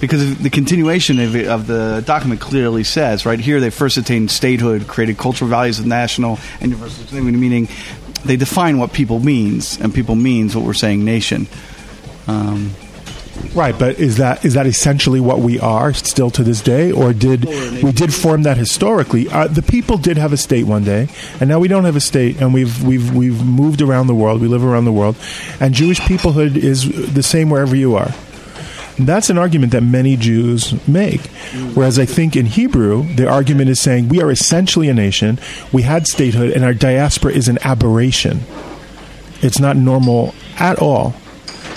because 0.00 0.36
the 0.38 0.50
continuation 0.50 1.18
of, 1.18 1.36
it, 1.36 1.46
of 1.46 1.66
the 1.66 2.02
document 2.06 2.40
clearly 2.40 2.84
says 2.84 3.24
right 3.24 3.40
here 3.40 3.60
they 3.60 3.70
first 3.70 3.96
attained 3.96 4.30
statehood, 4.30 4.86
created 4.86 5.18
cultural 5.18 5.48
values 5.48 5.78
of 5.78 5.86
national 5.86 6.38
and 6.60 6.72
universal 6.72 7.22
meaning. 7.22 7.68
They 8.24 8.36
define 8.36 8.78
what 8.78 8.92
people 8.92 9.20
means, 9.20 9.78
and 9.80 9.94
people 9.94 10.14
means 10.14 10.56
what 10.56 10.64
we're 10.64 10.72
saying 10.72 11.04
nation. 11.04 11.46
Um, 12.26 12.74
Right, 13.54 13.76
but 13.78 13.98
is 13.98 14.16
that 14.18 14.44
is 14.44 14.54
that 14.54 14.66
essentially 14.66 15.20
what 15.20 15.40
we 15.40 15.60
are 15.60 15.92
still 15.92 16.30
to 16.30 16.42
this 16.42 16.60
day, 16.60 16.92
or 16.92 17.12
did 17.12 17.44
we 17.44 17.92
did 17.92 18.12
form 18.12 18.44
that 18.44 18.56
historically? 18.56 19.28
Uh, 19.28 19.48
the 19.48 19.62
people 19.62 19.96
did 19.96 20.16
have 20.18 20.32
a 20.32 20.36
state 20.36 20.64
one 20.64 20.84
day, 20.84 21.08
and 21.40 21.48
now 21.48 21.58
we 21.58 21.68
don't 21.68 21.84
have 21.84 21.96
a 21.96 22.00
state, 22.00 22.40
and 22.40 22.54
we've 22.54 22.82
we've 22.82 23.14
we've 23.14 23.44
moved 23.44 23.82
around 23.82 24.06
the 24.06 24.14
world. 24.14 24.40
We 24.40 24.48
live 24.48 24.64
around 24.64 24.84
the 24.84 24.92
world, 24.92 25.16
and 25.60 25.74
Jewish 25.74 26.00
peoplehood 26.00 26.56
is 26.56 27.12
the 27.12 27.22
same 27.22 27.50
wherever 27.50 27.76
you 27.76 27.96
are. 27.96 28.12
That's 28.98 29.28
an 29.28 29.38
argument 29.38 29.72
that 29.72 29.82
many 29.82 30.16
Jews 30.16 30.74
make. 30.86 31.26
Whereas 31.74 31.98
I 31.98 32.04
think 32.04 32.36
in 32.36 32.46
Hebrew, 32.46 33.02
the 33.14 33.28
argument 33.28 33.70
is 33.70 33.80
saying 33.80 34.08
we 34.08 34.22
are 34.22 34.30
essentially 34.30 34.88
a 34.88 34.94
nation, 34.94 35.38
we 35.72 35.82
had 35.82 36.06
statehood, 36.06 36.50
and 36.50 36.64
our 36.64 36.74
diaspora 36.74 37.32
is 37.32 37.48
an 37.48 37.58
aberration. 37.62 38.42
It's 39.42 39.58
not 39.58 39.76
normal 39.76 40.34
at 40.58 40.78
all. 40.78 41.14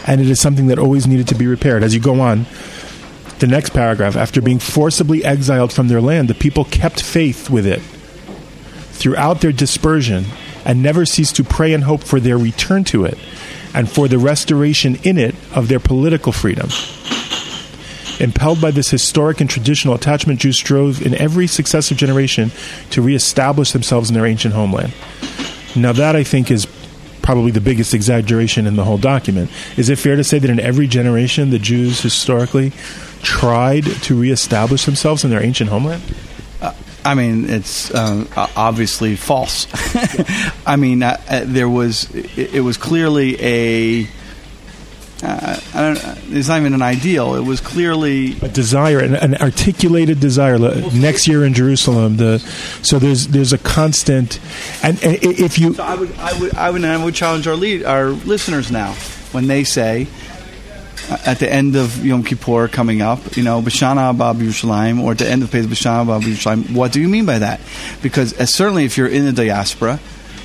And 0.05 0.21
it 0.21 0.29
is 0.29 0.39
something 0.39 0.67
that 0.67 0.79
always 0.79 1.07
needed 1.07 1.27
to 1.29 1.35
be 1.35 1.47
repaired. 1.47 1.83
As 1.83 1.93
you 1.93 1.99
go 1.99 2.19
on, 2.21 2.45
the 3.39 3.47
next 3.47 3.71
paragraph 3.71 4.15
after 4.15 4.41
being 4.41 4.59
forcibly 4.59 5.25
exiled 5.25 5.73
from 5.73 5.87
their 5.87 6.01
land, 6.01 6.27
the 6.27 6.35
people 6.35 6.65
kept 6.65 7.01
faith 7.01 7.49
with 7.49 7.65
it 7.65 7.81
throughout 8.91 9.41
their 9.41 9.51
dispersion 9.51 10.25
and 10.65 10.81
never 10.81 11.05
ceased 11.05 11.35
to 11.35 11.43
pray 11.43 11.73
and 11.73 11.83
hope 11.83 12.03
for 12.03 12.19
their 12.19 12.37
return 12.37 12.83
to 12.83 13.05
it 13.05 13.17
and 13.77 13.87
for 13.87 14.07
the 14.07 14.17
restoration 14.17 14.95
in 15.03 15.19
it 15.19 15.35
of 15.53 15.67
their 15.67 15.79
political 15.79 16.31
freedom. 16.31 16.67
Impelled 18.19 18.59
by 18.59 18.71
this 18.71 18.89
historic 18.89 19.39
and 19.39 19.47
traditional 19.47 19.93
attachment, 19.93 20.39
Jews 20.39 20.57
strove 20.57 21.05
in 21.05 21.13
every 21.13 21.45
successive 21.45 21.95
generation 21.95 22.49
to 22.89 23.03
reestablish 23.03 23.73
themselves 23.73 24.09
in 24.09 24.15
their 24.15 24.25
ancient 24.25 24.55
homeland. 24.55 24.93
Now, 25.75 25.91
that 25.91 26.15
I 26.15 26.23
think 26.23 26.49
is 26.49 26.65
probably 27.21 27.51
the 27.51 27.61
biggest 27.61 27.93
exaggeration 27.93 28.65
in 28.65 28.77
the 28.77 28.83
whole 28.83 28.97
document. 28.97 29.51
Is 29.77 29.89
it 29.89 29.99
fair 29.99 30.15
to 30.15 30.23
say 30.23 30.39
that 30.39 30.49
in 30.49 30.59
every 30.59 30.87
generation, 30.87 31.51
the 31.51 31.59
Jews 31.59 32.01
historically 32.01 32.71
tried 33.21 33.83
to 33.83 34.19
reestablish 34.19 34.85
themselves 34.85 35.23
in 35.23 35.29
their 35.29 35.43
ancient 35.43 35.69
homeland? 35.69 36.01
I 37.07 37.13
mean, 37.13 37.49
it's 37.49 37.89
uh, 37.89 38.25
obviously 38.57 39.15
false. 39.15 39.65
I 40.67 40.75
mean, 40.75 41.03
uh, 41.03 41.15
uh, 41.29 41.43
there 41.45 41.69
was 41.69 42.13
it, 42.13 42.55
it, 42.55 42.59
was 42.59 42.75
clearly 42.75 43.37
a. 43.41 44.07
Uh, 45.23 45.57
I 45.73 45.81
don't, 45.81 46.35
it's 46.35 46.49
not 46.49 46.59
even 46.59 46.73
an 46.73 46.81
ideal. 46.81 47.35
It 47.35 47.45
was 47.45 47.61
clearly 47.61 48.37
a 48.41 48.49
desire, 48.49 48.99
an, 48.99 49.15
an 49.15 49.35
articulated 49.35 50.19
desire. 50.19 50.59
Next 50.59 51.29
year 51.29 51.45
in 51.45 51.53
Jerusalem, 51.53 52.17
the 52.17 52.39
so 52.81 52.99
there's 52.99 53.29
there's 53.29 53.53
a 53.53 53.57
constant, 53.57 54.41
and, 54.83 55.01
and 55.01 55.17
if 55.21 55.57
you, 55.57 55.75
so 55.75 55.83
I 55.83 55.95
would 55.95 56.13
I 56.17 56.39
would 56.39 56.55
I 56.55 56.69
would 56.69 56.83
I 56.83 57.01
would 57.01 57.15
challenge 57.15 57.47
our 57.47 57.55
lead 57.55 57.85
our 57.85 58.09
listeners 58.09 58.69
now 58.69 58.91
when 59.31 59.47
they 59.47 59.63
say 59.63 60.07
at 61.25 61.39
the 61.39 61.51
end 61.51 61.75
of 61.75 62.05
Yom 62.05 62.23
Kippur 62.23 62.67
coming 62.67 63.01
up, 63.01 63.37
you 63.37 63.43
know, 63.43 63.61
B'Shana 63.61 64.09
Abba 64.09 64.43
Yerushalayim, 64.43 65.01
or 65.01 65.11
at 65.11 65.19
the 65.19 65.29
end 65.29 65.43
of 65.43 65.51
Pesach 65.51 65.69
B'Shana 65.69 66.01
Abba 66.01 66.25
Yerushalayim, 66.25 66.75
what 66.75 66.91
do 66.91 67.01
you 67.01 67.07
mean 67.07 67.25
by 67.25 67.39
that? 67.39 67.61
Because 68.01 68.37
uh, 68.39 68.45
certainly 68.45 68.85
if 68.85 68.97
you're 68.97 69.07
in 69.07 69.25
the 69.25 69.33
diaspora, 69.33 69.97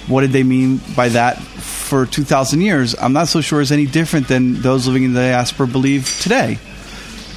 what 0.09 0.23
did 0.23 0.31
they 0.31 0.43
mean 0.43 0.81
by 0.97 1.09
that 1.11 1.38
for 1.38 2.07
2,000 2.07 2.61
years? 2.61 2.95
I'm 3.01 3.12
not 3.12 3.29
so 3.29 3.41
sure 3.41 3.61
is 3.61 3.73
any 3.73 3.87
different 3.87 4.29
than 4.29 4.61
those 4.62 4.87
living 4.87 5.05
in 5.05 5.15
the 5.15 5.21
diaspora 5.21 5.67
believe 5.67 6.19
today. 6.21 6.59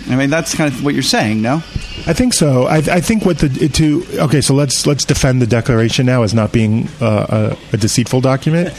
I 0.08 0.16
mean, 0.16 0.30
that's 0.30 0.54
kind 0.54 0.72
of 0.72 0.84
what 0.84 0.94
you're 0.94 1.04
saying, 1.04 1.42
no? 1.42 1.56
I 2.08 2.14
think 2.14 2.34
so. 2.34 2.66
I, 2.66 2.78
I 2.78 3.02
think 3.02 3.26
what 3.26 3.40
the 3.40 3.50
to 3.50 4.06
okay. 4.20 4.40
So 4.40 4.54
let's 4.54 4.86
let's 4.86 5.04
defend 5.04 5.42
the 5.42 5.48
Declaration 5.48 6.06
now 6.06 6.22
as 6.22 6.32
not 6.32 6.52
being 6.52 6.88
uh, 7.02 7.56
a, 7.72 7.74
a 7.74 7.78
deceitful 7.78 8.22
document, 8.22 8.70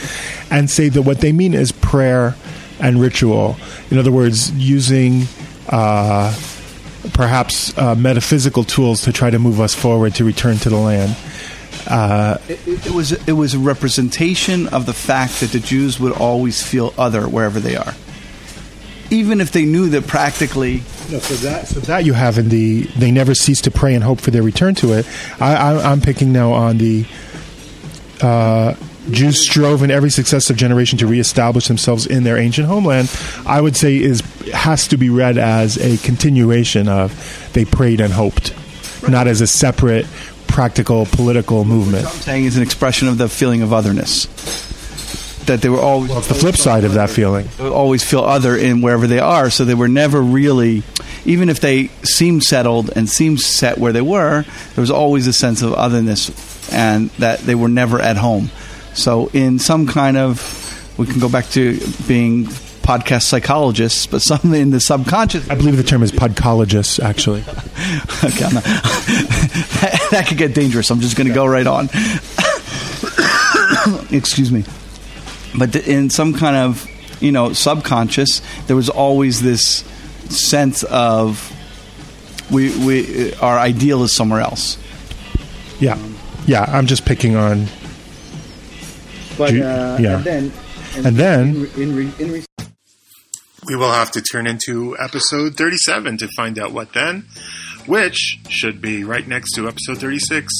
and 0.52 0.70
say 0.70 0.88
that 0.88 1.02
what 1.02 1.20
they 1.20 1.32
mean 1.32 1.52
is 1.52 1.72
prayer 1.72 2.36
and 2.80 3.00
ritual. 3.00 3.56
In 3.90 3.98
other 3.98 4.12
words, 4.12 4.50
using 4.52 5.24
uh, 5.68 6.34
perhaps 7.12 7.76
uh, 7.78 7.94
metaphysical 7.94 8.64
tools 8.64 9.02
to 9.02 9.12
try 9.12 9.30
to 9.30 9.38
move 9.38 9.60
us 9.60 9.74
forward 9.74 10.14
to 10.16 10.24
return 10.24 10.56
to 10.58 10.68
the 10.68 10.76
land. 10.76 11.16
Uh, 11.86 12.38
it, 12.48 12.86
it, 12.86 12.90
was 12.90 13.12
it 13.28 13.32
was 13.32 13.54
a 13.54 13.58
representation 13.58 14.66
of 14.68 14.86
the 14.86 14.92
fact 14.92 15.40
that 15.40 15.52
the 15.52 15.60
Jews 15.60 16.00
would 16.00 16.12
always 16.12 16.62
feel 16.62 16.92
other 16.98 17.28
wherever 17.28 17.60
they 17.60 17.76
are, 17.76 17.94
even 19.10 19.40
if 19.40 19.52
they 19.52 19.64
knew 19.64 19.88
that 19.90 20.06
practically. 20.06 20.82
No, 21.10 21.20
so 21.20 21.34
that 21.48 21.68
so 21.68 21.78
that 21.80 22.04
you 22.04 22.12
have 22.12 22.38
in 22.38 22.48
the 22.48 22.82
they 22.98 23.12
never 23.12 23.36
cease 23.36 23.60
to 23.62 23.70
pray 23.70 23.94
and 23.94 24.02
hope 24.02 24.20
for 24.20 24.32
their 24.32 24.42
return 24.42 24.74
to 24.76 24.94
it. 24.94 25.06
I, 25.40 25.54
I, 25.54 25.92
I'm 25.92 26.00
picking 26.00 26.32
now 26.32 26.52
on 26.52 26.78
the 26.78 27.06
uh, 28.20 28.74
Jews 29.10 29.40
strove 29.48 29.82
in 29.82 29.90
every 29.90 30.10
successive 30.10 30.56
generation 30.56 30.98
to 30.98 31.06
reestablish 31.06 31.68
themselves 31.68 32.06
in 32.06 32.24
their 32.24 32.36
ancient 32.36 32.66
homeland, 32.66 33.10
I 33.46 33.60
would 33.60 33.76
say 33.76 33.96
is 33.96 34.20
has 34.52 34.88
to 34.88 34.96
be 34.96 35.10
read 35.10 35.38
as 35.38 35.76
a 35.78 35.96
continuation 35.98 36.88
of 36.88 37.50
they 37.52 37.64
prayed 37.64 38.00
and 38.00 38.12
hoped, 38.12 38.54
not 39.08 39.26
as 39.26 39.40
a 39.40 39.46
separate 39.46 40.06
practical 40.46 41.06
political 41.06 41.64
movement. 41.64 42.06
I'm 42.06 42.12
saying 42.12 42.44
is 42.44 42.56
an 42.56 42.62
expression 42.62 43.08
of 43.08 43.18
the 43.18 43.28
feeling 43.28 43.62
of 43.62 43.72
otherness. 43.72 44.26
That 45.46 45.62
they 45.62 45.68
were 45.68 45.80
always 45.80 46.10
It's 46.10 46.28
the 46.28 46.34
flip 46.34 46.56
side 46.56 46.84
of 46.84 46.94
that 46.94 47.10
feeling. 47.10 47.48
always 47.60 48.02
feel 48.02 48.20
other 48.20 48.56
in 48.56 48.80
wherever 48.80 49.06
they 49.06 49.20
are, 49.20 49.48
so 49.50 49.64
they 49.64 49.74
were 49.74 49.86
never 49.86 50.20
really, 50.20 50.82
even 51.24 51.48
if 51.48 51.60
they 51.60 51.88
seemed 52.02 52.42
settled 52.42 52.90
and 52.96 53.08
seemed 53.08 53.40
set 53.40 53.78
where 53.78 53.92
they 53.92 54.00
were, 54.00 54.42
there 54.42 54.82
was 54.82 54.90
always 54.90 55.28
a 55.28 55.32
sense 55.32 55.62
of 55.62 55.72
otherness, 55.72 56.72
and 56.72 57.10
that 57.10 57.40
they 57.40 57.54
were 57.54 57.68
never 57.68 58.00
at 58.00 58.16
home. 58.16 58.50
So, 58.96 59.28
in 59.32 59.58
some 59.58 59.86
kind 59.86 60.16
of, 60.16 60.94
we 60.98 61.06
can 61.06 61.20
go 61.20 61.28
back 61.28 61.48
to 61.50 61.78
being 62.08 62.48
podcast 62.86 63.22
psychologists, 63.22 64.06
but 64.06 64.22
some 64.22 64.54
in 64.54 64.70
the 64.70 64.80
subconscious. 64.80 65.50
I 65.50 65.56
believe 65.56 65.76
the 65.76 65.82
term 65.82 66.02
is 66.02 66.12
podcologist, 66.12 67.02
actually. 67.02 67.44
Okay, 68.24 68.48
that, 68.48 70.08
that 70.10 70.26
could 70.26 70.38
get 70.38 70.54
dangerous. 70.54 70.90
I'm 70.90 71.00
just 71.00 71.16
going 71.16 71.28
to 71.28 71.34
go 71.34 71.46
right 71.46 71.66
on. 71.66 71.84
Excuse 74.10 74.50
me. 74.50 74.64
But 75.56 75.76
in 75.76 76.10
some 76.10 76.32
kind 76.32 76.56
of, 76.56 76.88
you 77.22 77.30
know, 77.30 77.52
subconscious, 77.52 78.40
there 78.66 78.74
was 78.74 78.88
always 78.88 79.42
this 79.42 79.84
sense 80.30 80.82
of 80.84 81.52
we 82.50 82.70
we 82.84 83.34
our 83.34 83.58
ideal 83.58 84.02
is 84.02 84.14
somewhere 84.14 84.40
else. 84.40 84.78
Yeah. 85.78 85.98
Yeah, 86.46 86.64
I'm 86.66 86.86
just 86.86 87.04
picking 87.04 87.36
on. 87.36 87.66
But 89.38 89.50
Ju- 89.50 89.62
uh, 89.62 89.98
yeah. 90.00 90.16
and 90.16 90.24
then 90.24 90.52
And 90.96 91.16
then- 91.16 91.68
in, 91.76 92.12
in, 92.18 92.44
We 93.66 93.76
will 93.76 93.90
have 93.92 94.12
to 94.12 94.22
turn 94.22 94.46
into 94.46 94.96
episode 94.98 95.56
37 95.56 96.18
to 96.18 96.28
find 96.36 96.58
out 96.58 96.72
what 96.72 96.92
then, 96.92 97.24
which 97.86 98.38
should 98.48 98.80
be 98.80 99.02
right 99.04 99.26
next 99.26 99.52
to 99.56 99.66
episode 99.68 99.98
36 99.98 100.52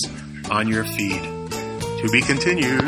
on 0.50 0.66
your 0.68 0.84
feed. 0.84 1.22
To 1.22 2.08
be 2.12 2.20
continued. 2.20 2.82